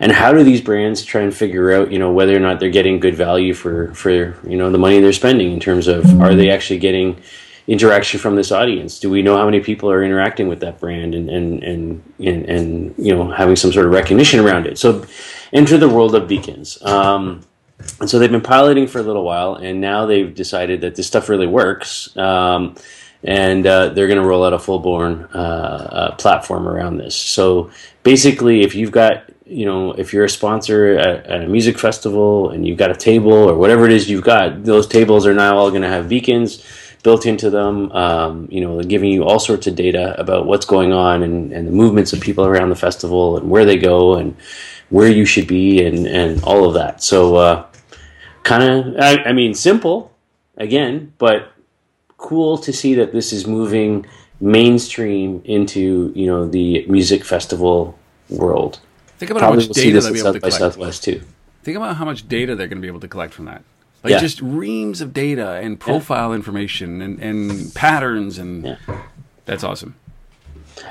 [0.00, 2.70] And how do these brands try and figure out, you know, whether or not they're
[2.70, 6.34] getting good value for for you know the money they're spending in terms of are
[6.34, 7.20] they actually getting
[7.68, 9.00] interaction from this audience?
[9.00, 12.44] Do we know how many people are interacting with that brand and and and and,
[12.44, 14.78] and you know having some sort of recognition around it?
[14.78, 15.04] So
[15.52, 16.80] enter the world of beacons.
[16.82, 17.42] Um,
[18.00, 21.06] and so they've been piloting for a little while, and now they've decided that this
[21.06, 22.16] stuff really works.
[22.16, 22.76] Um,
[23.22, 27.16] and uh, they're going to roll out a full-born uh, uh, platform around this.
[27.16, 27.70] So
[28.02, 32.50] basically, if you've got, you know, if you're a sponsor at, at a music festival
[32.50, 35.56] and you've got a table or whatever it is you've got, those tables are now
[35.56, 36.62] all going to have beacons
[37.06, 37.92] built into them.
[37.92, 41.68] Um, you know, giving you all sorts of data about what's going on and, and
[41.68, 44.34] the movements of people around the festival and where they go and
[44.90, 47.04] where you should be and, and all of that.
[47.04, 47.66] So, uh,
[48.42, 50.10] kind of, I, I mean, simple
[50.56, 51.52] again, but
[52.16, 54.04] cool to see that this is moving
[54.40, 57.96] mainstream into you know the music festival
[58.28, 58.80] world.
[59.18, 60.74] Think about how Probably much we'll data they'll be able South to by collect.
[60.74, 61.22] Southwest too.
[61.62, 63.62] Think about how much data they're going to be able to collect from that.
[64.06, 64.20] Like Yeah.
[64.20, 68.76] just reams of data and profile information and, and patterns and Yeah.
[69.46, 69.96] that's awesome.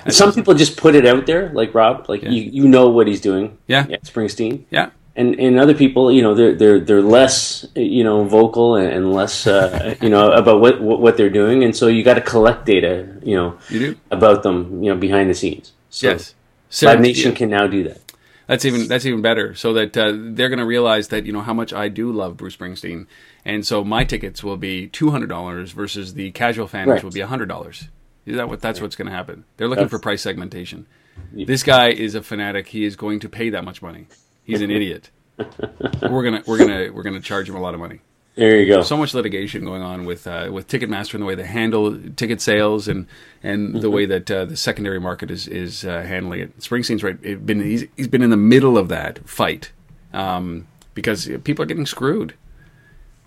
[0.09, 3.21] Some people just put it out there, like Rob, like you, you know what he's
[3.21, 3.57] doing.
[3.67, 3.85] Yeah.
[4.03, 4.63] Springsteen.
[4.69, 4.89] Yeah.
[5.15, 9.13] and and other people, you know, they're they're they're less, you know, vocal and, and
[9.13, 12.65] less, uh, you know, about what what they're doing, and so you got to collect
[12.65, 15.71] data, you know, You about them, you know, behind the scenes.
[15.89, 16.35] So yes.
[16.69, 18.04] So Live Nation yeah, can now do that.
[18.47, 19.53] That's even that's even better.
[19.55, 22.37] So that uh, they're going to realize that you know how much I do love
[22.37, 23.07] Bruce Springsteen,
[23.43, 27.03] and so my tickets will be two hundred dollars versus the casual fan, which Right.
[27.03, 27.89] will be hundred dollars.
[28.25, 28.61] Is that what?
[28.61, 29.45] That's what's going to happen.
[29.57, 30.87] They're looking That's- for price segmentation.
[31.31, 32.67] This guy is a fanatic.
[32.67, 34.07] He is going to pay that much money.
[34.43, 35.11] He's an idiot.
[35.37, 37.99] we're gonna we're gonna we're gonna charge him a lot of money.
[38.35, 38.81] There you go.
[38.81, 42.41] so much litigation going on with uh, with Ticketmaster and the way they handle ticket
[42.41, 43.07] sales and
[43.41, 46.59] and the way that uh, the secondary market is is uh, handling it.
[46.59, 47.17] Springsteen's right.
[47.23, 49.71] it been he's, he's been in the middle of that fight
[50.13, 52.33] um, because people are getting screwed,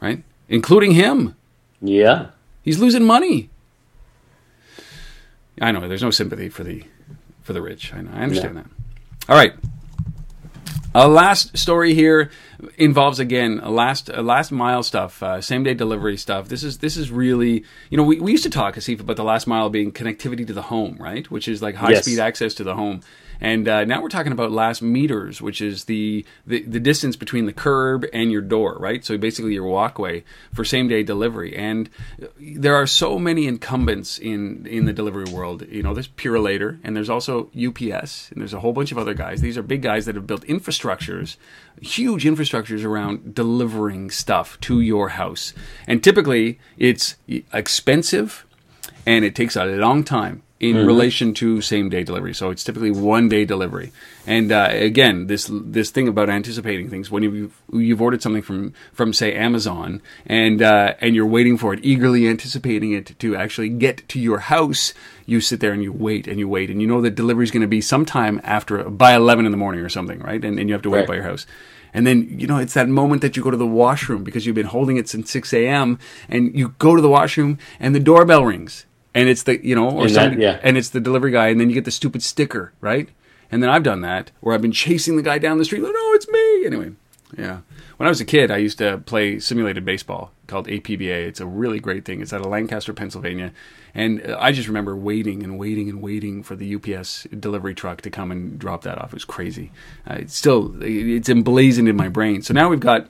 [0.01, 0.23] right?
[0.49, 1.35] Including him.
[1.81, 2.29] yeah.
[2.63, 3.49] He's losing money.
[5.61, 5.89] I know.
[5.89, 6.85] There's no sympathy for the
[7.43, 7.95] for the rich.
[7.95, 8.11] I know.
[8.13, 8.63] I understand No.
[8.63, 8.71] that.
[9.31, 9.55] All right.
[10.95, 12.31] A last story here
[12.77, 16.49] involves again a last a last mile stuff, uh, same day delivery stuff.
[16.49, 19.25] This is this is really you know we, we used to talk Asif about the
[19.25, 21.31] last mile being connectivity to the home, right?
[21.31, 22.05] Which is like high Yes.
[22.05, 23.03] speed access to the home.
[23.41, 27.47] And uh, now we're talking about last meters, which is the, the the distance between
[27.47, 29.05] the curb and your door, right?
[29.05, 31.57] So basically your walkway for same day delivery.
[31.57, 31.89] And
[32.39, 35.67] there are so many incumbents in in the delivery world.
[35.69, 39.15] You know, there's Purolator, and there's also UPS, and there's a whole bunch of other
[39.15, 39.41] guys.
[39.41, 41.37] These are big guys that have built infrastructures,
[41.81, 45.53] huge infrastructures around delivering stuff to your house.
[45.87, 47.17] And typically, it's
[47.53, 48.47] expensive
[49.07, 50.43] and it takes a long time.
[50.61, 52.35] In relation to same day delivery.
[52.35, 53.93] So it's typically one day delivery.
[54.27, 58.73] And uh, again, this this thing about anticipating things when you've you've ordered something from
[58.93, 63.69] from say Amazon and uh, and you're waiting for it, eagerly anticipating it to actually
[63.69, 64.95] get to your house,
[65.27, 67.51] you sit there and you wait and you wait and you know the delivery is
[67.53, 70.45] going to be sometime after by eleven in the morning or something, right?
[70.45, 71.09] And, and you have to wait Right.
[71.09, 71.47] by your house.
[71.95, 74.55] And then, you know, it's that moment that you go to the washroom because you've
[74.55, 75.99] been holding it since 6 a.m.
[76.29, 78.85] and you go to the washroom and the doorbell rings.
[79.15, 80.61] And it's the, you know, or And that- yeah.
[80.63, 81.49] and it's the delivery guy.
[81.49, 83.09] And then you get the stupid sticker, right?
[83.51, 85.83] And then I've done that where I've been chasing the guy down the street.
[85.83, 86.67] Like, no, it's me.
[86.67, 86.93] Anyway,
[87.37, 87.61] yeah.
[87.97, 91.27] When I was a kid, I used to play simulated baseball called APBA.
[91.27, 92.21] It's a really great thing.
[92.21, 93.53] It's out of Lancaster, Pennsylvania.
[93.95, 98.03] And uh, I just remember waiting and waiting and waiting for the UPS delivery truck
[98.03, 99.09] to come and drop that off.
[99.09, 99.73] It was crazy.
[100.09, 102.43] Uh, it's still, it's emblazoned in my brain.
[102.43, 103.09] So now we've got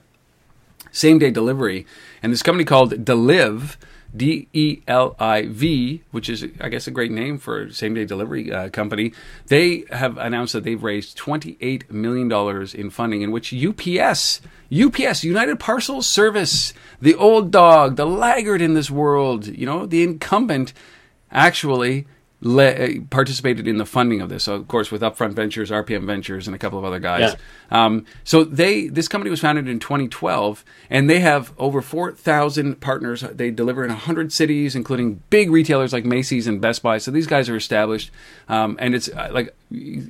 [0.91, 1.85] same day delivery,
[2.23, 3.75] and this company called Deliv,
[4.15, 8.05] D E L I V, which is I guess a great name for same day
[8.05, 9.13] delivery uh, company.
[9.47, 14.41] They have announced that they've raised twenty eight million dollars in funding, in which UPS,
[14.73, 20.03] UPS, United Parcel Service, the old dog, the laggard in this world, you know, the
[20.03, 20.73] incumbent,
[21.31, 22.07] actually
[22.41, 24.43] le- uh, participated in the funding of this.
[24.45, 27.35] So, of course, with Upfront Ventures, RPM Ventures, and a couple of other guys.
[27.71, 33.21] Um, so they this company was founded in 2012, and they have over 4,000 partners.
[33.21, 36.97] They deliver in 100 cities, including big retailers like Macy's and Best Buy.
[36.97, 38.11] So these guys are established,
[38.47, 39.55] um, and it's uh, like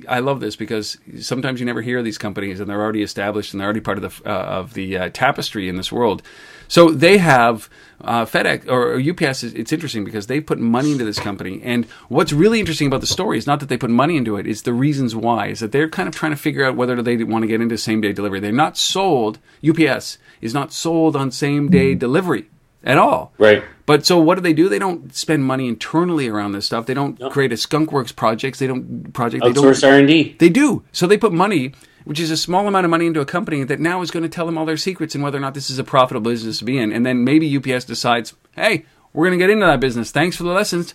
[0.08, 3.52] I love this because sometimes you never hear of these companies, and they're already established
[3.52, 6.22] and they're already part of the uh, of the uh, tapestry in this world.
[6.66, 7.68] So they have
[8.00, 9.44] uh, FedEx or UPS.
[9.44, 13.02] Is, it's interesting because they put money into this company, and what's really interesting about
[13.02, 15.48] the story is not that they put money into it; it's the reasons why.
[15.48, 17.76] Is that they're kind of trying to figure out whether they want to get into
[17.76, 18.40] same day delivery.
[18.40, 19.38] They're not sold.
[19.68, 22.48] UPS is not sold on same day delivery
[22.82, 23.32] at all.
[23.36, 23.62] Right.
[23.90, 24.68] But so what do they do?
[24.68, 26.86] They don't spend money internally around this stuff.
[26.86, 28.60] They don't create a skunkworks projects.
[28.60, 29.42] They don't project.
[29.42, 30.36] They don't Outsource R and D.
[30.38, 30.84] they do.
[30.92, 31.72] So they put money,
[32.04, 34.28] which is a small amount of money, into a company that now is going to
[34.28, 36.64] tell them all their secrets and whether or not this is a profitable business to
[36.64, 36.92] be in.
[36.92, 40.12] And then maybe UPS decides, hey, we're going to get into that business.
[40.12, 40.94] Thanks for the lessons.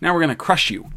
[0.00, 0.88] Now we're going to crush you.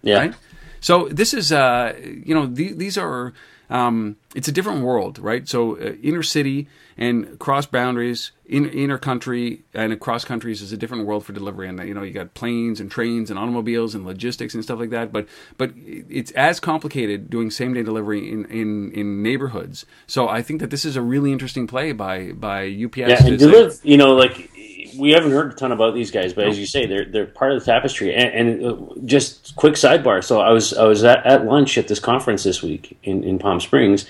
[0.00, 0.18] Yeah.
[0.20, 0.34] Right?
[0.80, 3.34] So this is, uh, you know, the, these are,
[3.70, 5.48] um, it's a different world, right?
[5.48, 10.76] So uh, inner city and cross boundaries, in, inner country and across countries is a
[10.76, 11.68] different world for delivery.
[11.68, 14.90] And you know, you got planes and trains and automobiles and logistics and stuff like
[14.90, 15.12] that.
[15.12, 15.28] But
[15.58, 19.84] but it's as complicated doing same day delivery in, in, in neighborhoods.
[20.06, 22.96] So I think that this is a really interesting play by by UPS.
[22.96, 24.50] Yeah, and you know, like
[24.96, 27.52] we haven't heard a ton about these guys, but as you say, they're they're part
[27.52, 28.14] of the tapestry.
[28.14, 30.22] And, and uh, just quick sidebar.
[30.22, 33.38] So I was I was at, at lunch at this conference this week in, in
[33.38, 34.06] Palm Springs,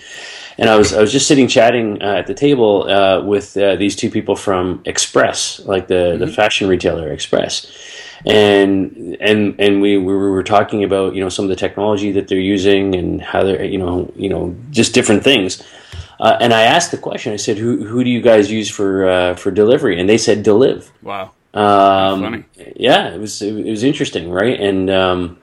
[0.58, 3.76] and I was I was just sitting chatting uh, at the table uh, with uh,
[3.76, 7.66] these two people from Express, like the the fashion retailer Express.
[8.26, 12.26] And and and we, we were talking about you know some of the technology that
[12.28, 15.62] they're using and how they're you know you know just different things.
[16.20, 17.32] Uh, and I asked the question.
[17.32, 20.44] I said, "Who who do you guys use for uh, for delivery?" And they said,
[20.44, 21.32] "Deliv." wow.
[21.54, 22.44] Um, Funny.
[22.76, 24.60] Yeah, it was it was interesting, right?
[24.60, 25.38] And um,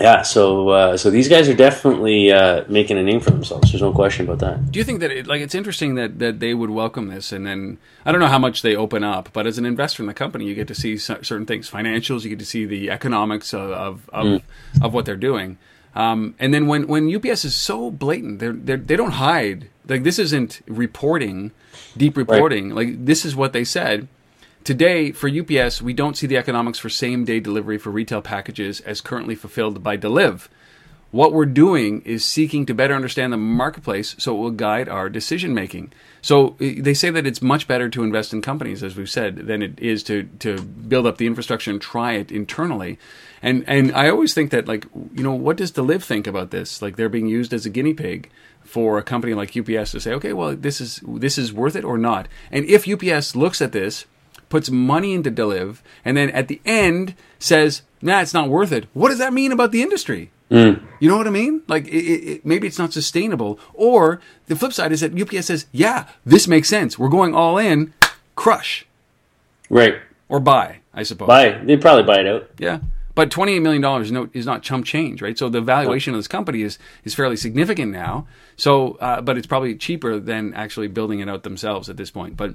[0.00, 3.70] yeah, so uh, so these guys are definitely uh, making a name for themselves.
[3.70, 4.70] There's no question about that.
[4.70, 7.46] Do you think that it, like it's interesting that, that they would welcome this, and
[7.46, 10.14] then I don't know how much they open up, but as an investor in the
[10.14, 13.70] company, you get to see certain things, financials, you get to see the economics of
[13.70, 14.42] of, of,
[14.80, 15.58] of what they're doing,
[15.94, 19.68] um, and then when, when UPS is so blatant, they're, they're they don't hide.
[19.90, 21.50] Like this isn't reporting,
[21.96, 22.70] deep reporting.
[22.70, 24.08] Like this is what they said.
[24.62, 28.80] Today, for UPS, we don't see the economics for same day delivery for retail packages
[28.80, 30.48] as currently fulfilled by Deliv.
[31.10, 35.08] What we're doing is seeking to better understand the marketplace so it will guide our
[35.08, 35.92] decision making.
[36.22, 39.36] So uh, they say that it's much better to invest in companies, as we've said,
[39.48, 42.98] than it is to, to build up the infrastructure and try it internally.
[43.42, 46.82] And and I always think that like you know what does Deliv think about this?
[46.82, 48.30] Like they're being used as a guinea pig
[48.62, 51.84] for a company like UPS to say, okay, well this is this is worth it
[51.84, 52.28] or not.
[52.52, 54.04] And if UPS looks at this
[54.50, 58.86] puts money into Deliv, and then at the end says, "Nah, it's not worth it."
[58.92, 60.30] What does that mean about the industry?
[60.50, 61.62] You know what I mean?
[61.68, 63.58] Like it, it, maybe it's not sustainable.
[63.72, 66.98] Or the flip side is that UPS says, "Yeah, this makes sense.
[66.98, 67.94] We're going all in,
[68.34, 68.84] crush
[69.68, 69.94] Right.
[70.28, 71.28] or buy." I suppose.
[71.28, 71.50] Buy.
[71.64, 72.50] They'd probably buy it out.
[72.58, 72.80] Yeah.
[73.14, 75.38] But $28 million is, no, is not chump change, right?
[75.38, 78.26] So the valuation of this company is, is fairly significant now.
[78.56, 82.36] So, uh, but it's probably cheaper than actually building it out themselves at this point.
[82.36, 82.54] But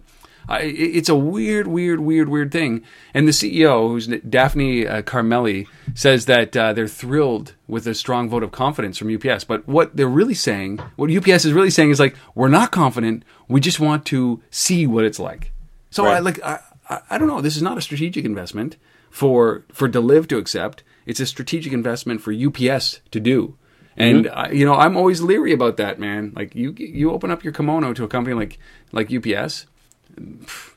[0.53, 2.83] it, it's a weird, weird, weird, weird thing.
[3.13, 8.29] And the CEO, who's Daphne uh, Carmeli, says that uh, they're thrilled with a strong
[8.29, 9.43] vote of confidence from UPS.
[9.43, 13.23] But what they're really saying, what UPS is really saying is like, we're not confident.
[13.47, 15.51] We just want to see what it's like.
[15.89, 17.41] So I like, I, I, I don't know.
[17.41, 18.77] This is not a strategic investment
[19.09, 20.83] for for Deliv to accept.
[21.05, 23.57] It's a strategic investment for UPS to do.
[23.97, 24.37] And Mm-hmm.
[24.37, 26.33] uh, you know, I'm always leery about that, man.
[26.35, 28.59] Like you, you open up your kimono to a company like
[28.91, 29.67] like UPS,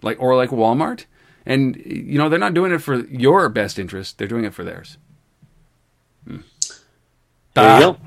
[0.02, 1.04] like or like Walmart,
[1.46, 4.18] and you know they're not doing it for your best interest.
[4.18, 4.98] They're doing it for theirs.
[6.26, 6.38] Hmm.
[7.54, 7.98] There you go.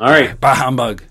[0.00, 0.38] All right.
[0.38, 1.02] Bah humbug.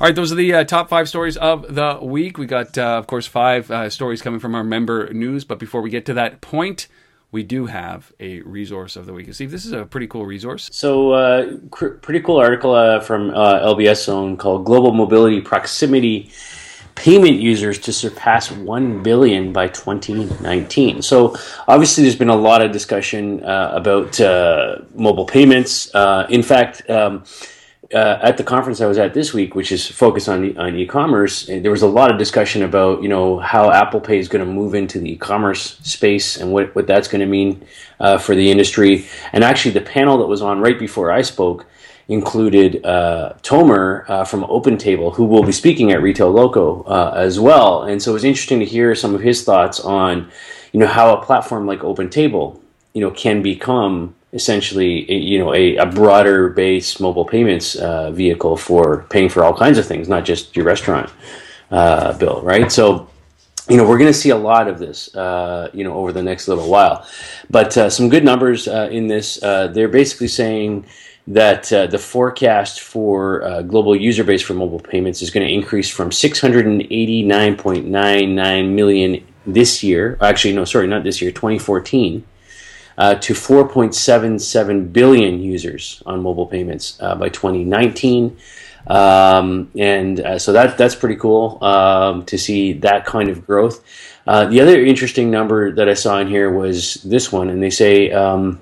[0.00, 2.38] All right, those are the uh, top five stories of the week.
[2.38, 5.44] We got, uh, of course, five uh, stories coming from our member news.
[5.44, 6.88] But before we get to that point,
[7.30, 9.32] we do have a resource of the week.
[9.34, 10.70] Steve, this is a pretty cool resource.
[10.72, 16.30] So, uh, cr- pretty cool article uh, from uh, LBS Zone called "Global Mobility Proximity
[17.00, 21.34] Payment Users to Surpass 1 Billion by 2019." So,
[21.66, 25.94] obviously, there's been a lot of discussion uh, about uh, mobile payments.
[25.94, 26.88] Uh, in fact.
[26.90, 27.24] Um,
[27.92, 31.48] uh, at the conference I was at this week, which is focused on on e-commerce,
[31.48, 34.46] eh, there was a lot of discussion about you know how Apple Pay is going
[34.46, 37.66] to move into the e-commerce space and what what that's going to mean
[37.98, 39.06] uh, for the industry.
[39.32, 41.66] And actually, the panel that was on right before I spoke
[42.10, 47.38] included uh, Tomer uh, from OpenTable, who will be speaking at Retail Loco uh, as
[47.38, 47.84] well.
[47.84, 50.30] And so it was interesting to hear some of his thoughts on
[50.72, 52.60] you know how a platform like OpenTable
[52.94, 58.56] you know can become essentially you know a, a broader base mobile payments uh, vehicle
[58.56, 61.10] for paying for all kinds of things not just your restaurant
[61.70, 63.08] uh, bill right so
[63.68, 66.22] you know we're going to see a lot of this uh, you know over the
[66.22, 67.06] next little while
[67.50, 70.86] but uh, some good numbers uh, in this uh, they're basically saying
[71.26, 75.52] that uh, the forecast for uh, global user base for mobile payments is going to
[75.52, 82.22] increase from 689.99 million this year actually no sorry not this year 2014
[83.00, 88.36] uh, to 4.77 billion users on mobile payments uh, by 2019.
[88.86, 93.82] Um, and uh, so that that's pretty cool um, to see that kind of growth.
[94.26, 97.70] Uh, the other interesting number that I saw in here was this one, and they
[97.70, 98.60] say um,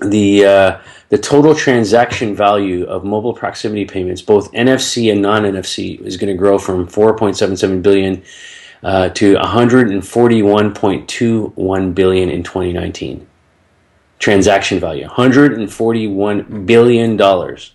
[0.00, 0.78] the uh,
[1.08, 6.32] the total transaction value of mobile proximity payments, both NFC and non NFC, is going
[6.32, 8.22] to grow from 4.77 billion
[8.82, 13.26] uh, to 141.21 billion in 2019
[14.18, 17.72] transaction value 141 billion dollars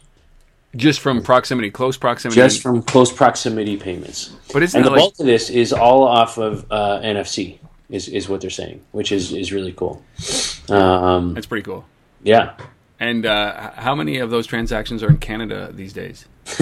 [0.76, 2.36] Just from proximity, close proximity.
[2.42, 6.04] just from close proximity payments But isn't and the like- bulk of this is all
[6.04, 10.02] off of uh, nfc is, is what they're saying which is, is really cool
[10.70, 11.86] um, That's pretty cool.
[12.24, 12.56] Yeah
[13.00, 16.26] And uh, how many of those transactions are in Canada these days?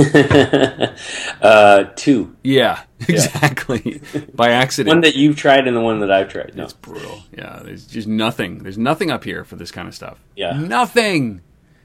[1.42, 4.02] uh, two Yeah, exactly.
[4.34, 4.94] By accident.
[4.96, 7.22] one that you've tried and the one that i've tried no brutal.
[7.36, 8.60] Yeah, there's just nothing.
[8.60, 10.20] There's nothing up here for this kind of stuff.
[10.36, 10.54] Yeah.
[10.60, 11.42] Nothing.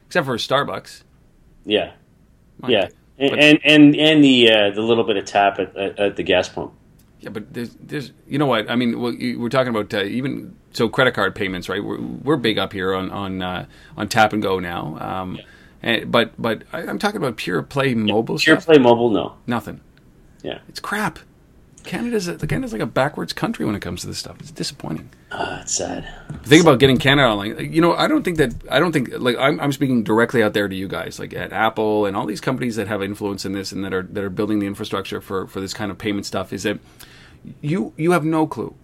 [0.06, 1.02] Except for Starbucks.
[1.64, 1.92] yeah
[2.68, 5.98] yeah and but- and and, and the uh, the little bit of tap at, at,
[5.98, 6.72] at the gas pump
[7.20, 8.70] Yeah, but there's, there's, you know what?
[8.70, 11.82] I mean, we're talking about uh, even so credit card payments, right?
[11.82, 14.98] We're, we're big up here on on uh, on tap and go now.
[15.00, 15.38] Um,
[15.82, 18.66] and, but but I, I'm talking about pure play mobile pure stuff.
[18.66, 19.80] play mobile no Nothing.
[20.42, 21.18] yeah It's crap.
[21.84, 24.36] Canada's a, Canada's like a backwards country when it comes to this stuff.
[24.40, 25.10] It's disappointing.
[25.30, 26.08] uh, it's sad
[26.44, 27.72] Think about getting Canada online.
[27.72, 30.54] You know, I don't think that I don't think like I'm, I'm speaking directly out
[30.54, 33.52] there to you guys, like at Apple and all these companies that have influence in
[33.52, 36.26] this and that are that are building the infrastructure for for this kind of payment
[36.26, 36.52] stuff.
[36.52, 36.78] Is that
[37.60, 38.74] you you have no clue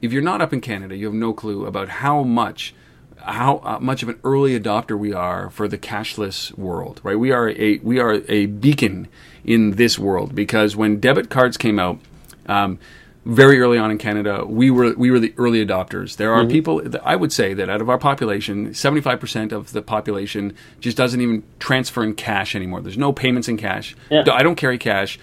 [0.00, 2.74] if you're not up in Canada, you have no clue about how much
[3.18, 7.00] how uh, much of an early adopter we are for the cashless world.
[7.02, 7.18] Right?
[7.18, 9.08] We are a we are a beacon
[9.44, 11.98] in this world because when debit cards came out.
[12.46, 12.78] Um,
[13.24, 16.16] very early on in Canada, we were we were the early adopters.
[16.16, 19.52] There are people that I would say that out of our population, seventy five percent
[19.52, 22.80] of the population just doesn't even transfer in cash anymore.
[22.80, 23.94] There's no payments in cash.
[24.10, 24.24] Yeah.
[24.32, 25.18] I don't carry cash,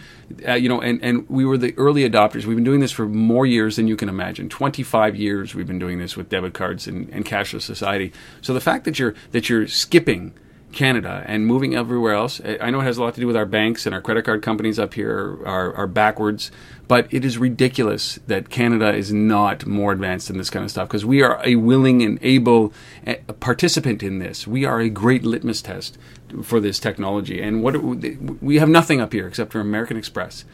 [0.47, 0.79] uh, you know.
[0.79, 2.45] And, and we were the early adopters.
[2.45, 4.47] We've been doing this for more years than you can imagine.
[4.47, 8.13] Twenty five years we've been doing this with debit cards and, and cashless society.
[8.41, 10.33] So the fact that you're that you're skipping
[10.71, 12.41] Canada and moving everywhere else.
[12.61, 14.41] I know it has a lot to do with our banks and our credit card
[14.41, 16.51] companies up here are, are backwards,
[16.87, 20.87] but it is ridiculous that Canada is not more advanced in this kind of stuff
[20.87, 22.73] because we are a willing and able
[23.05, 24.45] uh, participant in this.
[24.45, 25.97] We are a great litmus test
[26.43, 30.45] for this technology, and what we have nothing up here except for American Express.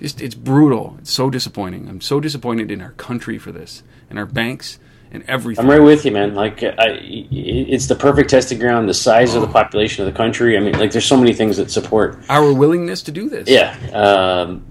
[0.00, 0.96] It's, it's brutal.
[0.98, 1.88] It's so disappointing.
[1.88, 4.78] I'm so disappointed in our country for this and our banks
[5.14, 5.64] and everything.
[5.64, 6.34] I'm right with you, man.
[6.34, 8.88] Like, I, it's the perfect testing ground.
[8.88, 10.56] The size of the population of the country.
[10.56, 12.18] I mean, like, there's so many things that support.
[12.28, 13.48] our willingness to do this.
[13.48, 13.76] Yeah.
[13.92, 14.64] Um,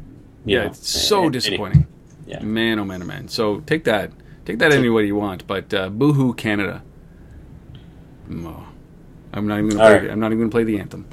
[0.46, 1.88] Yeah, know, it's so disappointing.
[2.28, 2.44] Yeah.
[2.44, 3.28] Man, oh man, oh man.
[3.30, 4.12] So take that.
[4.46, 6.84] Take that any way you want, but uh, boohoo Canada.
[8.28, 8.66] No.
[9.34, 9.98] I'm not even going to All play.
[10.00, 10.06] right.
[10.08, 11.08] The, I'm not even going to play the anthem.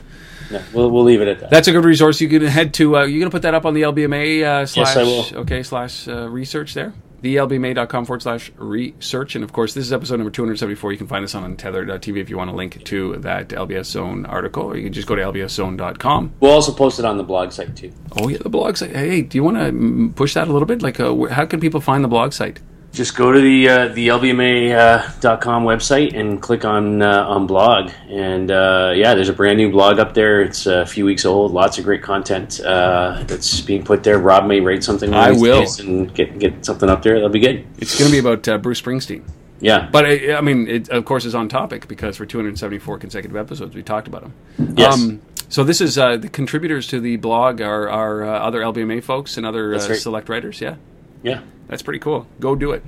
[0.50, 1.50] No, we'll, we'll leave it at that.
[1.50, 2.20] That's a good resource.
[2.20, 2.96] You can head to.
[2.96, 4.96] Uh, you're going to put that up on the LBMA uh, slash.
[4.96, 5.24] I will.
[5.42, 6.92] Okay, slash uh, research there.
[7.22, 9.34] thelbma.com forward slash research.
[9.34, 10.92] And of course, this is episode number 274.
[10.92, 14.26] You can find this on untether.tv if you want to link to that LBS Zone
[14.26, 16.32] article, or you can just go to lbszone.com.
[16.40, 17.92] We'll also post it on the blog site too.
[18.16, 18.94] Oh, yeah, the blog site.
[18.94, 20.82] Hey, do you want to push that a little bit?
[20.82, 22.60] Like, uh, how can people find the blog site?
[22.92, 27.92] Just go to the uh, the lbma.com uh, website and click on uh, on blog.
[28.08, 30.42] And uh, yeah, there's a brand new blog up there.
[30.42, 31.52] It's a few weeks old.
[31.52, 34.18] Lots of great content uh, that's being put there.
[34.18, 35.14] Rob may write something.
[35.14, 37.14] I will and get get something up there.
[37.14, 37.64] That'll be good.
[37.78, 39.22] It's going to be about uh, Bruce Springsteen.
[39.60, 43.74] Yeah, but I mean, it of course is on topic because for 274 consecutive episodes
[43.74, 44.34] we talked about him.
[44.76, 44.94] Yes.
[44.94, 49.44] Um, so this is the contributors to the blog are, are other LBMA folks and
[49.44, 49.80] other right.
[49.80, 50.60] select writers.
[50.60, 50.76] Yeah.
[51.22, 51.42] Yeah.
[51.68, 52.26] That's pretty cool.
[52.40, 52.82] Go do it.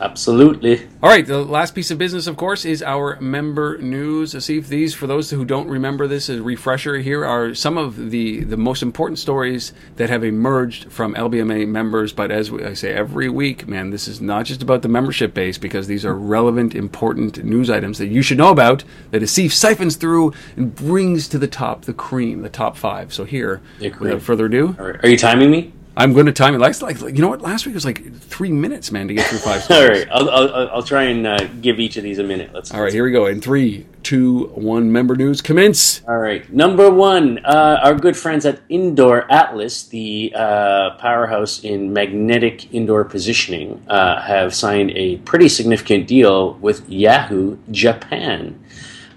[0.00, 0.86] Absolutely.
[1.02, 1.26] All right.
[1.26, 4.44] The last piece of business, of course, is our member news.
[4.44, 8.10] See if these, for those who don't remember this, a refresher here are some of
[8.10, 12.12] the, the most important stories that have emerged from LBMA members.
[12.12, 15.58] But as I say every week, man, this is not just about the membership base
[15.58, 19.96] because these are relevant, important news items that you should know about that Asif siphons
[19.96, 23.12] through and brings to the top the cream, the top five.
[23.12, 25.72] So here, without further ado, are you timing me?
[25.98, 26.58] I'm going to time it.
[26.58, 27.42] Like, like, you know what?
[27.42, 29.68] Last week was like three minutes, man, to get through five.
[29.70, 32.52] All right, I'll, I'll, I'll, try and uh, give each of these a minute.
[32.54, 32.72] Let's.
[32.72, 33.26] All right, here we go.
[33.26, 34.92] In three, two, one.
[34.92, 36.00] Member news commence.
[36.06, 41.92] All right, number one, uh, our good friends at Indoor Atlas, the uh, powerhouse in
[41.92, 48.64] magnetic indoor positioning, uh, have signed a pretty significant deal with Yahoo Japan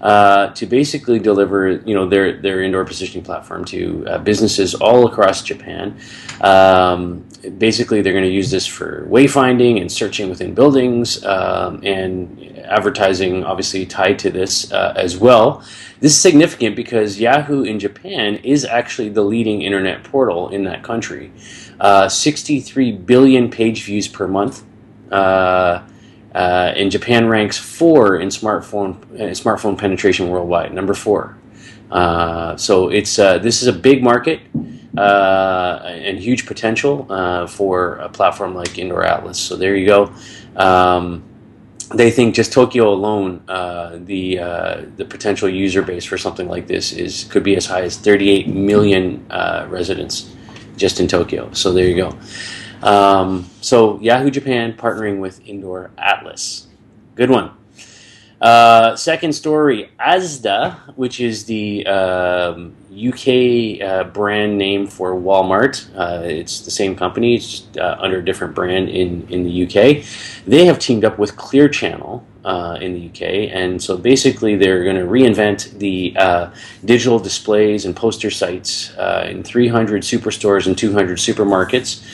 [0.02, 5.06] uh, to basically deliver you know their their indoor positioning platform to uh, businesses all
[5.06, 5.96] across Japan.
[6.40, 7.24] Um,
[7.58, 13.44] basically, they're going to use this for wayfinding and searching within buildings um, and advertising,
[13.44, 15.64] obviously tied to this uh, as well.
[16.00, 20.82] This is significant because Yahoo in Japan is actually the leading internet portal in that
[20.82, 21.32] country.
[21.78, 24.64] Uh, 63 billion page views per month.
[25.12, 25.82] Uh,
[26.34, 31.36] uh, and Japan ranks four in smartphone uh, smartphone penetration worldwide, number four.
[31.90, 34.40] Uh, so it's uh, this is a big market
[34.96, 39.38] uh, and huge potential uh, for a platform like Indoor Atlas.
[39.38, 40.12] So there you go.
[40.56, 41.22] Um,
[41.94, 44.36] they think just Tokyo alone, the
[44.96, 48.48] the potential user base for something like this is could be as high as 38
[48.48, 49.26] million
[49.68, 50.34] residents
[50.78, 51.52] just in Tokyo.
[51.52, 52.18] So there you go.
[52.82, 56.66] Um, so Yahoo Japan partnering with Indoor Atlas.
[57.14, 57.52] Good one.
[58.42, 65.88] Uh, second story, Asda, which is the um, UK uh, brand name for Walmart.
[65.96, 69.62] Uh, it's the same company, it's just uh, under a different brand in, in the
[69.62, 70.04] UK.
[70.44, 74.82] They have teamed up with Clear Channel uh, in the UK, and so basically they're
[74.82, 76.50] going to reinvent the uh,
[76.84, 78.90] digital displays and poster sites
[79.24, 82.04] in 300 superstores and 200 supermarkets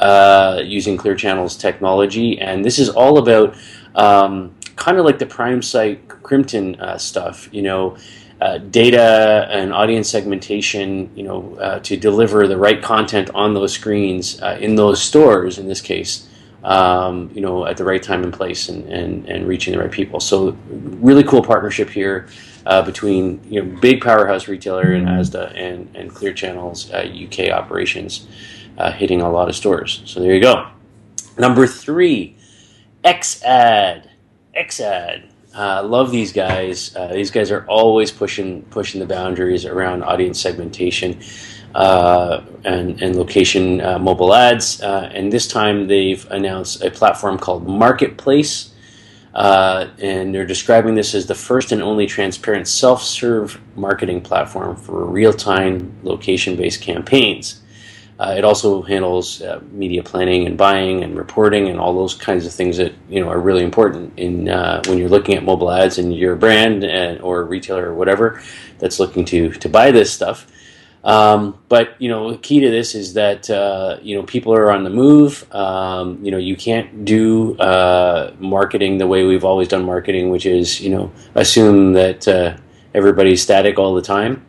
[0.00, 3.56] uh, using Clear Channel's technology, and this is all about
[3.94, 7.48] um, kind of like the Prime Site Crimtan uh, stuff.
[7.52, 7.96] You know.
[8.40, 13.72] Uh, data and audience segmentation, you know, uh, to deliver the right content on those
[13.72, 15.58] screens uh, in those stores.
[15.58, 16.28] In this case,
[16.62, 19.90] um, you know, at the right time and place, and, and, and reaching the right
[19.90, 20.20] people.
[20.20, 22.28] So, really cool partnership here
[22.66, 27.52] uh, between you know big powerhouse retailer in Asda and and Clear Channel's UK uh,
[27.52, 28.26] operations
[28.78, 30.02] uh, hitting a lot of stores.
[30.06, 30.68] So there you go.
[31.36, 32.36] Number three,
[33.04, 34.08] XAD.
[34.56, 35.30] XAD.
[35.54, 36.94] Uh, love these guys.
[36.94, 41.20] Uh, these guys are always pushing pushing the boundaries around audience segmentation
[41.74, 44.80] uh, and, and location uh, mobile ads.
[44.80, 48.72] Uh, and this time they've announced a platform called Marketplace.
[49.34, 54.74] Uh, and they're describing this as the first and only transparent self serve marketing platform
[54.74, 57.60] for real time location based campaigns.
[58.18, 62.44] Uh, it also handles uh, media planning and buying and reporting and all those kinds
[62.44, 65.70] of things that you know are really important in uh, when you're looking at mobile
[65.70, 68.42] ads and you're brand and, or retailer or whatever
[68.78, 70.50] that's looking to to buy this stuff.
[71.04, 74.72] Um, but you know, the key to this is that uh, you know people are
[74.72, 75.46] on the move.
[75.54, 80.44] Um, you know, you can't do uh, marketing the way we've always done marketing, which
[80.44, 82.56] is you know assume that uh,
[82.94, 84.44] everybody's static all the time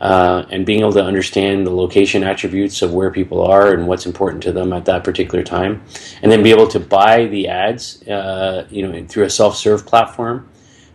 [0.00, 4.06] uh, and being able to understand the location attributes of where people are and what's
[4.06, 5.82] important to them at that particular time,
[6.22, 10.48] and then be able to buy the ads, uh, you know, through a self-serve platform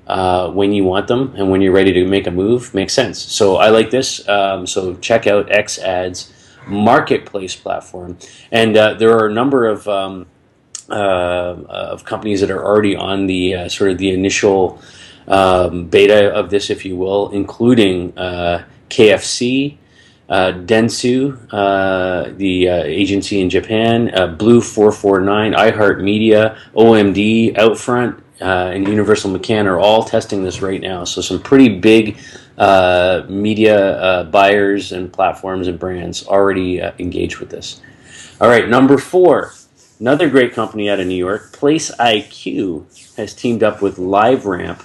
[0.08, 3.20] uh, when you want them and when you're ready to make a move makes sense.
[3.20, 4.28] So I like this.
[4.28, 6.34] Um, so check out XAD's
[6.68, 8.18] marketplace platform,
[8.52, 10.28] and uh, there are a number of um,
[10.89, 14.82] uh, of companies that are already on the uh, sort of the initial.
[15.28, 18.18] Um, beta of this, if you will, including
[18.89, 19.77] KFC,
[20.29, 28.71] uh, Dentsu, uh, the uh, agency in Japan, uh, Blue 449, iHeartMedia, OMD, Outfront, uh,
[28.73, 31.03] and Universal McCann are all testing this right now.
[31.03, 32.19] So some pretty big
[32.57, 37.81] uh, media buyers and platforms and brands already engaged with this.
[38.39, 39.53] All right, number four,
[39.99, 42.85] another great company out of New York, Place IQ,
[43.17, 44.79] has teamed up with LiveRamp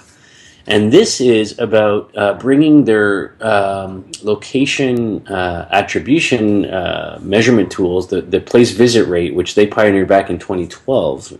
[0.67, 8.21] and this is about uh, bringing their um, location uh, attribution uh, measurement tools, the,
[8.21, 11.37] the place visit rate, which they pioneered back in 2012,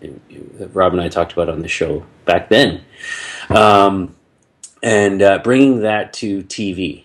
[0.74, 2.84] Rob and I talked about on the show back then,
[3.50, 4.16] um,
[4.84, 7.04] and uh, bringing that to TV.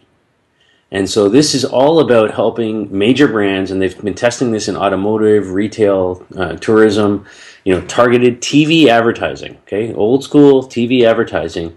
[0.92, 4.76] And so this is all about helping major brands, and they've been testing this in
[4.76, 7.26] automotive, retail, uh, tourism,
[7.64, 9.56] you know, targeted TV advertising.
[9.62, 11.76] Okay, old school TV advertising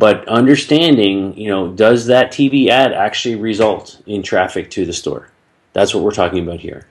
[0.00, 5.28] but understanding, you know, does that TV ad actually result in traffic to the store?
[5.74, 6.88] That's what we're talking about here.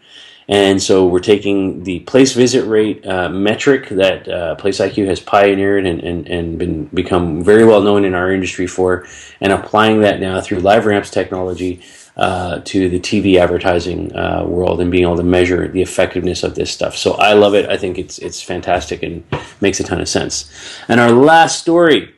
[0.48, 5.88] And so we're taking the place visit rate uh, metric that uh, PlaceIQ has pioneered
[5.88, 9.08] and, and, and been become very well known in our industry for,
[9.42, 11.82] and applying that now through LiveRamp's technology
[12.16, 16.54] uh, to the TV advertising uh, world and being able to measure the effectiveness of
[16.54, 16.96] this stuff.
[16.96, 17.68] So I love it.
[17.70, 19.24] I think it's it's fantastic and
[19.62, 20.52] makes a ton of sense.
[20.88, 22.14] And our last story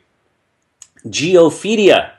[1.06, 2.12] Geofeedia.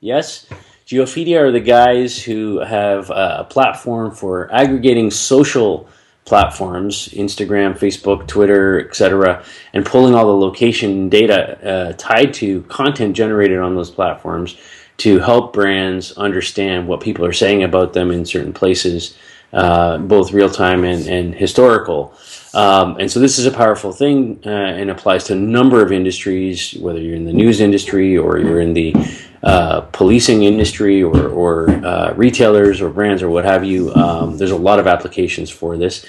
[0.00, 0.46] Yes,
[0.86, 5.88] Geofeedia are the guys who have a platform for aggregating social
[6.24, 13.16] platforms Instagram, Facebook, Twitter, etc., and pulling all the location data uh, tied to content
[13.16, 14.56] generated on those platforms
[14.98, 19.16] to help brands understand what people are saying about them in certain places,
[19.52, 22.14] uh, both real time and, and historical.
[22.52, 25.92] Um, and so this is a powerful thing uh, and applies to a number of
[25.92, 28.94] industries, whether you're in the news industry or you're in the
[29.42, 33.94] uh, policing industry or, or uh, retailers or brands or what have you.
[33.94, 36.04] Um, there's a lot of applications for this.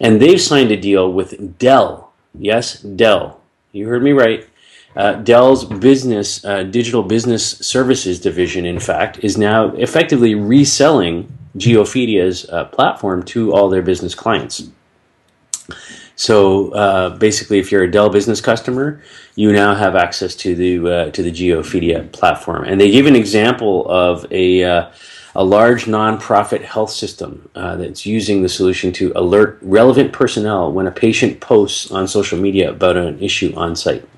[0.00, 2.12] And they've signed a deal with Dell.
[2.38, 3.40] Yes, Dell.
[3.72, 4.46] You heard me right.
[4.94, 12.48] Uh, Dell's business, uh, digital business services division, in fact, is now effectively reselling Geofeedia's
[12.48, 14.70] uh, platform to all their business clients.
[16.16, 19.02] So uh, basically, if you're a Dell business customer,
[19.34, 22.64] you now have access to the uh, to the Geofeedia platform.
[22.64, 24.90] And they give an example of a uh,
[25.34, 30.86] a large nonprofit health system uh, that's using the solution to alert relevant personnel when
[30.86, 34.08] a patient posts on social media about an issue on site.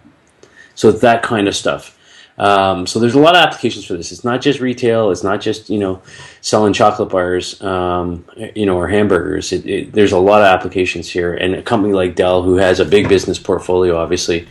[0.77, 1.98] So that kind of stuff.
[2.39, 4.13] Um, so there's a lot of applications for this.
[4.13, 5.11] It's not just retail.
[5.11, 6.03] It's not just you know
[6.41, 8.25] selling chocolate bars, um,
[8.55, 9.53] you know, or hamburgers.
[9.53, 12.81] It, it, there's a lot of applications here, and a company like Dell, who has
[12.81, 14.47] a big business portfolio, obviously,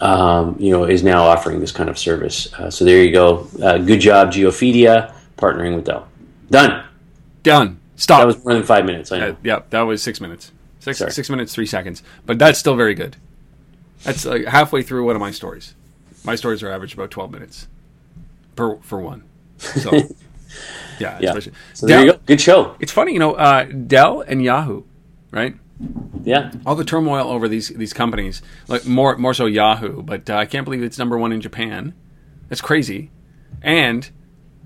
[0.00, 2.52] um, you know, is now offering this kind of service.
[2.54, 3.48] Uh, so there you go.
[3.62, 6.08] Uh, good job, Geofeedia, partnering with Dell.
[6.50, 6.84] Done.
[7.42, 7.80] Done.
[7.96, 8.20] Stop.
[8.20, 9.12] That was more than five minutes.
[9.12, 9.30] I know.
[9.30, 10.52] Uh, yeah, that was six minutes.
[10.80, 12.02] Six six minutes three seconds.
[12.24, 13.16] But that's still very good.
[14.04, 15.74] That's like halfway through one of my stories.
[16.24, 17.68] My stories are average about twelve minutes
[18.56, 19.24] per for one.
[19.58, 19.90] So
[20.98, 21.28] yeah, Yeah.
[21.30, 22.18] especially- So there you go.
[22.26, 22.76] Good show.
[22.80, 24.82] It's funny, you know, uh, Dell and Yahoo,
[25.30, 25.56] right?
[26.24, 26.50] Yeah.
[26.66, 30.44] all the turmoil over these these companies, like more more so Yahoo, but uh, I
[30.46, 31.94] can't believe it's number one in Japan.
[32.48, 33.10] That's crazy,
[33.62, 34.10] and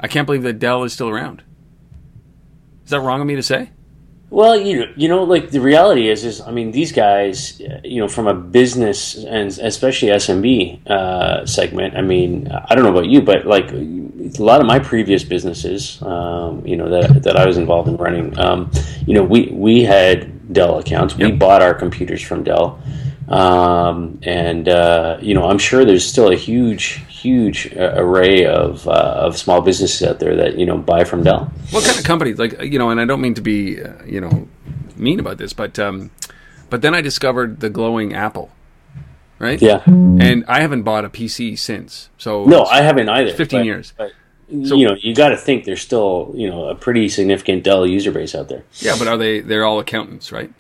[0.00, 1.42] I can't believe that Dell is still around.
[2.84, 3.70] Is that wrong of me to say?
[4.32, 8.00] Well, you know, you know, like the reality is, is I mean, these guys, you
[8.00, 11.98] know, from a business and especially SMB uh, segment.
[11.98, 16.00] I mean, I don't know about you, but like a lot of my previous businesses,
[16.00, 18.70] um, you know, that that I was involved in running, um,
[19.06, 21.14] you know, we we had Dell accounts.
[21.14, 22.80] We bought our computers from Dell,
[23.32, 28.86] um, and uh, you know, I'm sure there's still a huge, huge uh, array of
[28.86, 31.50] uh, of small businesses out there that you know buy from Dell.
[31.70, 32.38] What kind of companies?
[32.38, 34.48] Like you know, and I don't mean to be uh, you know
[34.96, 36.10] mean about this, but um,
[36.70, 38.50] but then I discovered the glowing Apple,
[39.38, 39.60] right?
[39.60, 39.82] Yeah.
[39.86, 42.10] And I haven't bought a PC since.
[42.18, 43.32] So No, I haven't either.
[43.32, 43.92] 15 but- years.
[43.96, 44.12] But
[44.64, 47.86] So- you know, you got to think there's still you know a pretty significant Dell
[47.86, 48.64] user base out there.
[48.80, 49.40] yeah, but are they?
[49.40, 50.52] They're all accountants, right?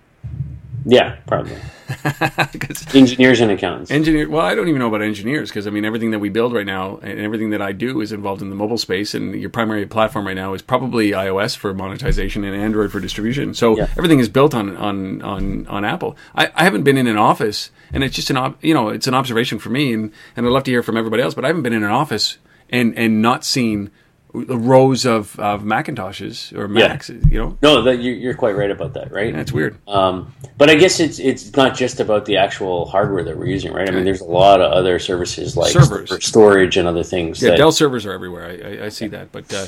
[0.84, 1.56] Yeah, probably.
[2.94, 3.90] engineers and accountants.
[3.90, 4.28] engineer.
[4.28, 6.66] Well, I don't even know about engineers because I mean everything that we build right
[6.66, 9.14] now and everything that I do is involved in the mobile space.
[9.14, 13.54] And your primary platform right now is probably iOS for monetization and Android for distribution.
[13.54, 13.88] So Yeah.
[13.96, 16.16] everything is built on on on on Apple.
[16.34, 19.06] I, I haven't been in an office, and it's just an ob- you know it's
[19.06, 21.34] an observation for me, and and I'd love to hear from everybody else.
[21.34, 22.38] But I haven't been in an office
[22.70, 23.90] and and not seen
[24.34, 26.88] the rows of, of Macintoshes or Yeah.
[26.88, 27.10] Macs.
[27.10, 29.34] You know, no, that, you're, you're quite right about that, right?
[29.34, 29.76] that's weird.
[29.86, 33.72] Um, but I guess it's it's not just about the actual hardware that we're using,
[33.72, 33.88] right?
[33.88, 36.24] I mean, there's a lot of other services like Servers.
[36.24, 37.42] storage and other things.
[37.42, 38.46] Yeah, that, Dell servers are everywhere.
[38.46, 39.66] I, I, I see that, but uh,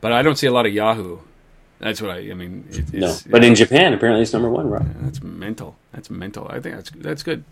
[0.00, 1.18] but I don't see a lot of Yahoo
[1.78, 2.18] That's what I.
[2.30, 4.68] I mean, it, No, but in Japan, apparently it's number one.
[4.68, 4.86] Rob.
[5.00, 5.76] that's mental.
[5.92, 6.48] That's mental.
[6.48, 7.44] I think that's that's good.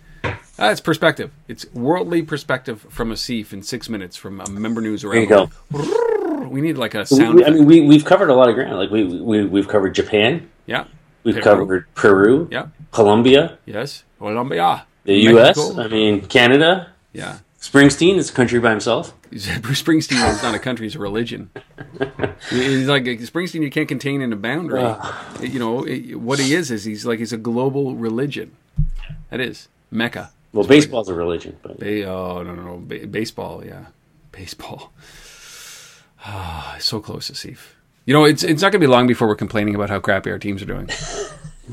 [0.57, 1.30] That's perspective.
[1.48, 5.14] It's worldly perspective from Asif in six minutes from a member news around.
[5.14, 5.51] There you go.
[6.51, 7.36] We need like a sound.
[7.36, 8.76] we- I mean, we we've covered a lot of ground.
[8.76, 10.48] Like we we we've covered Japan.
[10.66, 10.84] yeah.
[11.22, 11.44] We've Peru.
[11.44, 12.48] covered Peru.
[12.51, 12.68] Yeah.
[12.92, 13.59] Colombia.
[13.66, 14.05] Yes.
[14.18, 14.86] Colombia.
[15.05, 15.57] The U.S.
[15.57, 15.82] Mexico.
[15.82, 16.88] I mean, Canada.
[17.12, 17.38] Yeah.
[17.61, 19.12] Springsteen is a country by himself.
[19.30, 21.51] Bruce Springsteen is not a country; it's a religion.
[22.51, 23.62] He's like Springsteen.
[23.62, 24.80] You can't contain in a boundary.
[25.42, 28.57] you know it- what he is is he's like he's a global religion.
[29.30, 30.30] That is Mecca.
[30.53, 33.86] Well, baseball's a religion, but Ba- oh no no no ba- baseball yeah
[34.32, 34.90] baseball.
[36.25, 37.55] Ah, so close to.
[38.07, 40.31] You know it's it's not going to be long before we're complaining about how crappy
[40.31, 40.89] our teams are doing.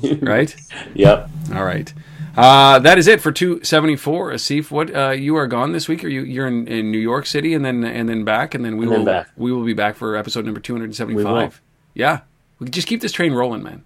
[0.22, 0.56] right.
[0.94, 1.30] yep.
[1.54, 1.92] All right.
[2.36, 4.32] Uh, that is it for 274.
[4.34, 6.04] Asif, what uh, you are gone this week?
[6.04, 8.78] Or you you're in, in New York City and then and then back and then
[8.78, 11.62] we And will then we will be back for episode number 275.
[11.96, 12.02] We.
[12.02, 12.22] Yeah,
[12.60, 13.84] we can just keep this train rolling, man.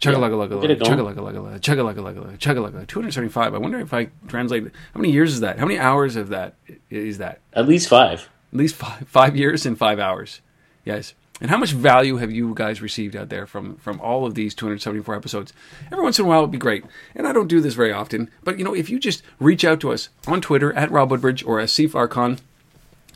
[0.00, 0.98] Chugga lugga lugga Get it lugga, going.
[0.98, 2.86] chugga lugga lugga lugga, chugga lugga lugga lugga, chugga lugga.
[2.86, 3.54] 275.
[3.54, 5.58] I wonder if I translate how many years is that?
[5.58, 6.54] How many hours of that
[6.88, 7.40] is that?
[7.52, 8.28] At least five.
[8.52, 10.40] At least five five years and five hours.
[10.84, 11.14] Yes.
[11.42, 14.54] And how much value have you guys received out there from from all of these
[14.54, 15.52] 274 episodes?
[15.90, 16.84] Every once in a while it'd be great.
[17.14, 19.80] And I don't do this very often, but you know, if you just reach out
[19.80, 22.40] to us on Twitter at Rob Woodbridge or Asif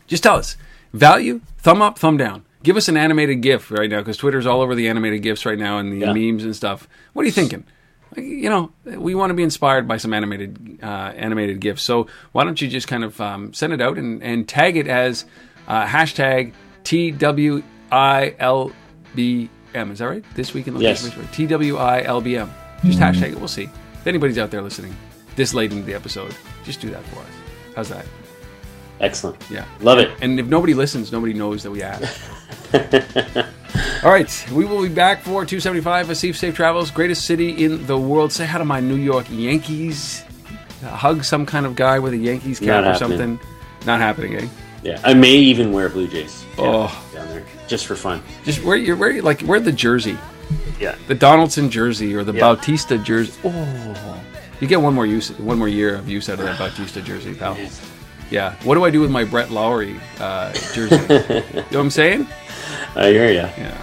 [0.06, 0.56] just tell us
[0.92, 2.44] value, thumb up, thumb down.
[2.62, 5.58] Give us an animated GIF right now because Twitter's all over the animated GIFs right
[5.58, 6.12] now and the Yeah.
[6.14, 6.88] memes and stuff.
[7.12, 7.64] What are you thinking?
[8.16, 10.86] You know, we want to be inspired by some animated uh,
[11.16, 11.82] animated GIFs.
[11.82, 14.86] So why don't you just kind of um, send it out and, and tag it
[14.86, 15.24] as
[15.68, 16.52] uh, hashtag
[16.84, 17.62] TWILBM.
[19.90, 20.24] Is that right?
[20.34, 21.02] This week in Yes.
[21.08, 22.50] TWILBM.
[22.84, 23.38] Just hashtag it.
[23.38, 23.64] We'll see.
[23.94, 24.94] If anybody's out there listening
[25.36, 26.34] this late into the episode,
[26.64, 27.26] just do that for us.
[27.74, 28.06] How's that?
[29.00, 29.42] Excellent.
[29.50, 29.64] Yeah.
[29.80, 30.10] Love it.
[30.22, 32.20] And if nobody listens, nobody knows that we asked.
[34.04, 37.86] All right, we will be back for 275 Asif Safe Safe Travels, greatest city in
[37.86, 38.32] the world.
[38.32, 40.22] Say hi to my New York Yankees.
[40.84, 43.40] Uh, hug some kind of guy with a Yankees cap or something.
[43.86, 44.48] Not happening, eh?
[44.82, 46.44] Yeah, I may even wear Blue Jays.
[46.58, 46.88] Oh.
[47.14, 48.22] down there just for fun.
[48.44, 50.18] Just wear your wear like wear the jersey,
[50.78, 50.96] Yeah.
[51.08, 52.40] the Donaldson jersey or the Yeah.
[52.40, 53.32] Bautista jersey.
[53.42, 54.20] Oh,
[54.60, 57.32] you get one more use, one more year of use out of that Bautista jersey,
[57.32, 57.56] pal.
[58.30, 58.54] Yeah.
[58.64, 60.96] What do I do with my Brett Lowry uh, jersey?
[61.08, 62.28] you know what I'm saying?
[62.96, 63.48] I hear ya.
[63.56, 63.74] Yeah.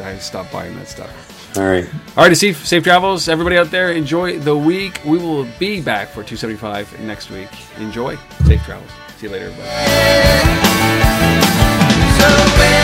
[0.00, 1.10] I stopped buying that stuff.
[1.56, 1.86] All right.
[2.16, 3.28] All right, safe, safe travels.
[3.28, 5.00] Everybody out there, enjoy the week.
[5.04, 7.48] We will be back for 275 next week.
[7.78, 8.16] Enjoy.
[8.46, 8.90] Safe travels.
[9.18, 9.68] See you later, everybody.
[12.18, 12.28] So
[12.58, 12.81] when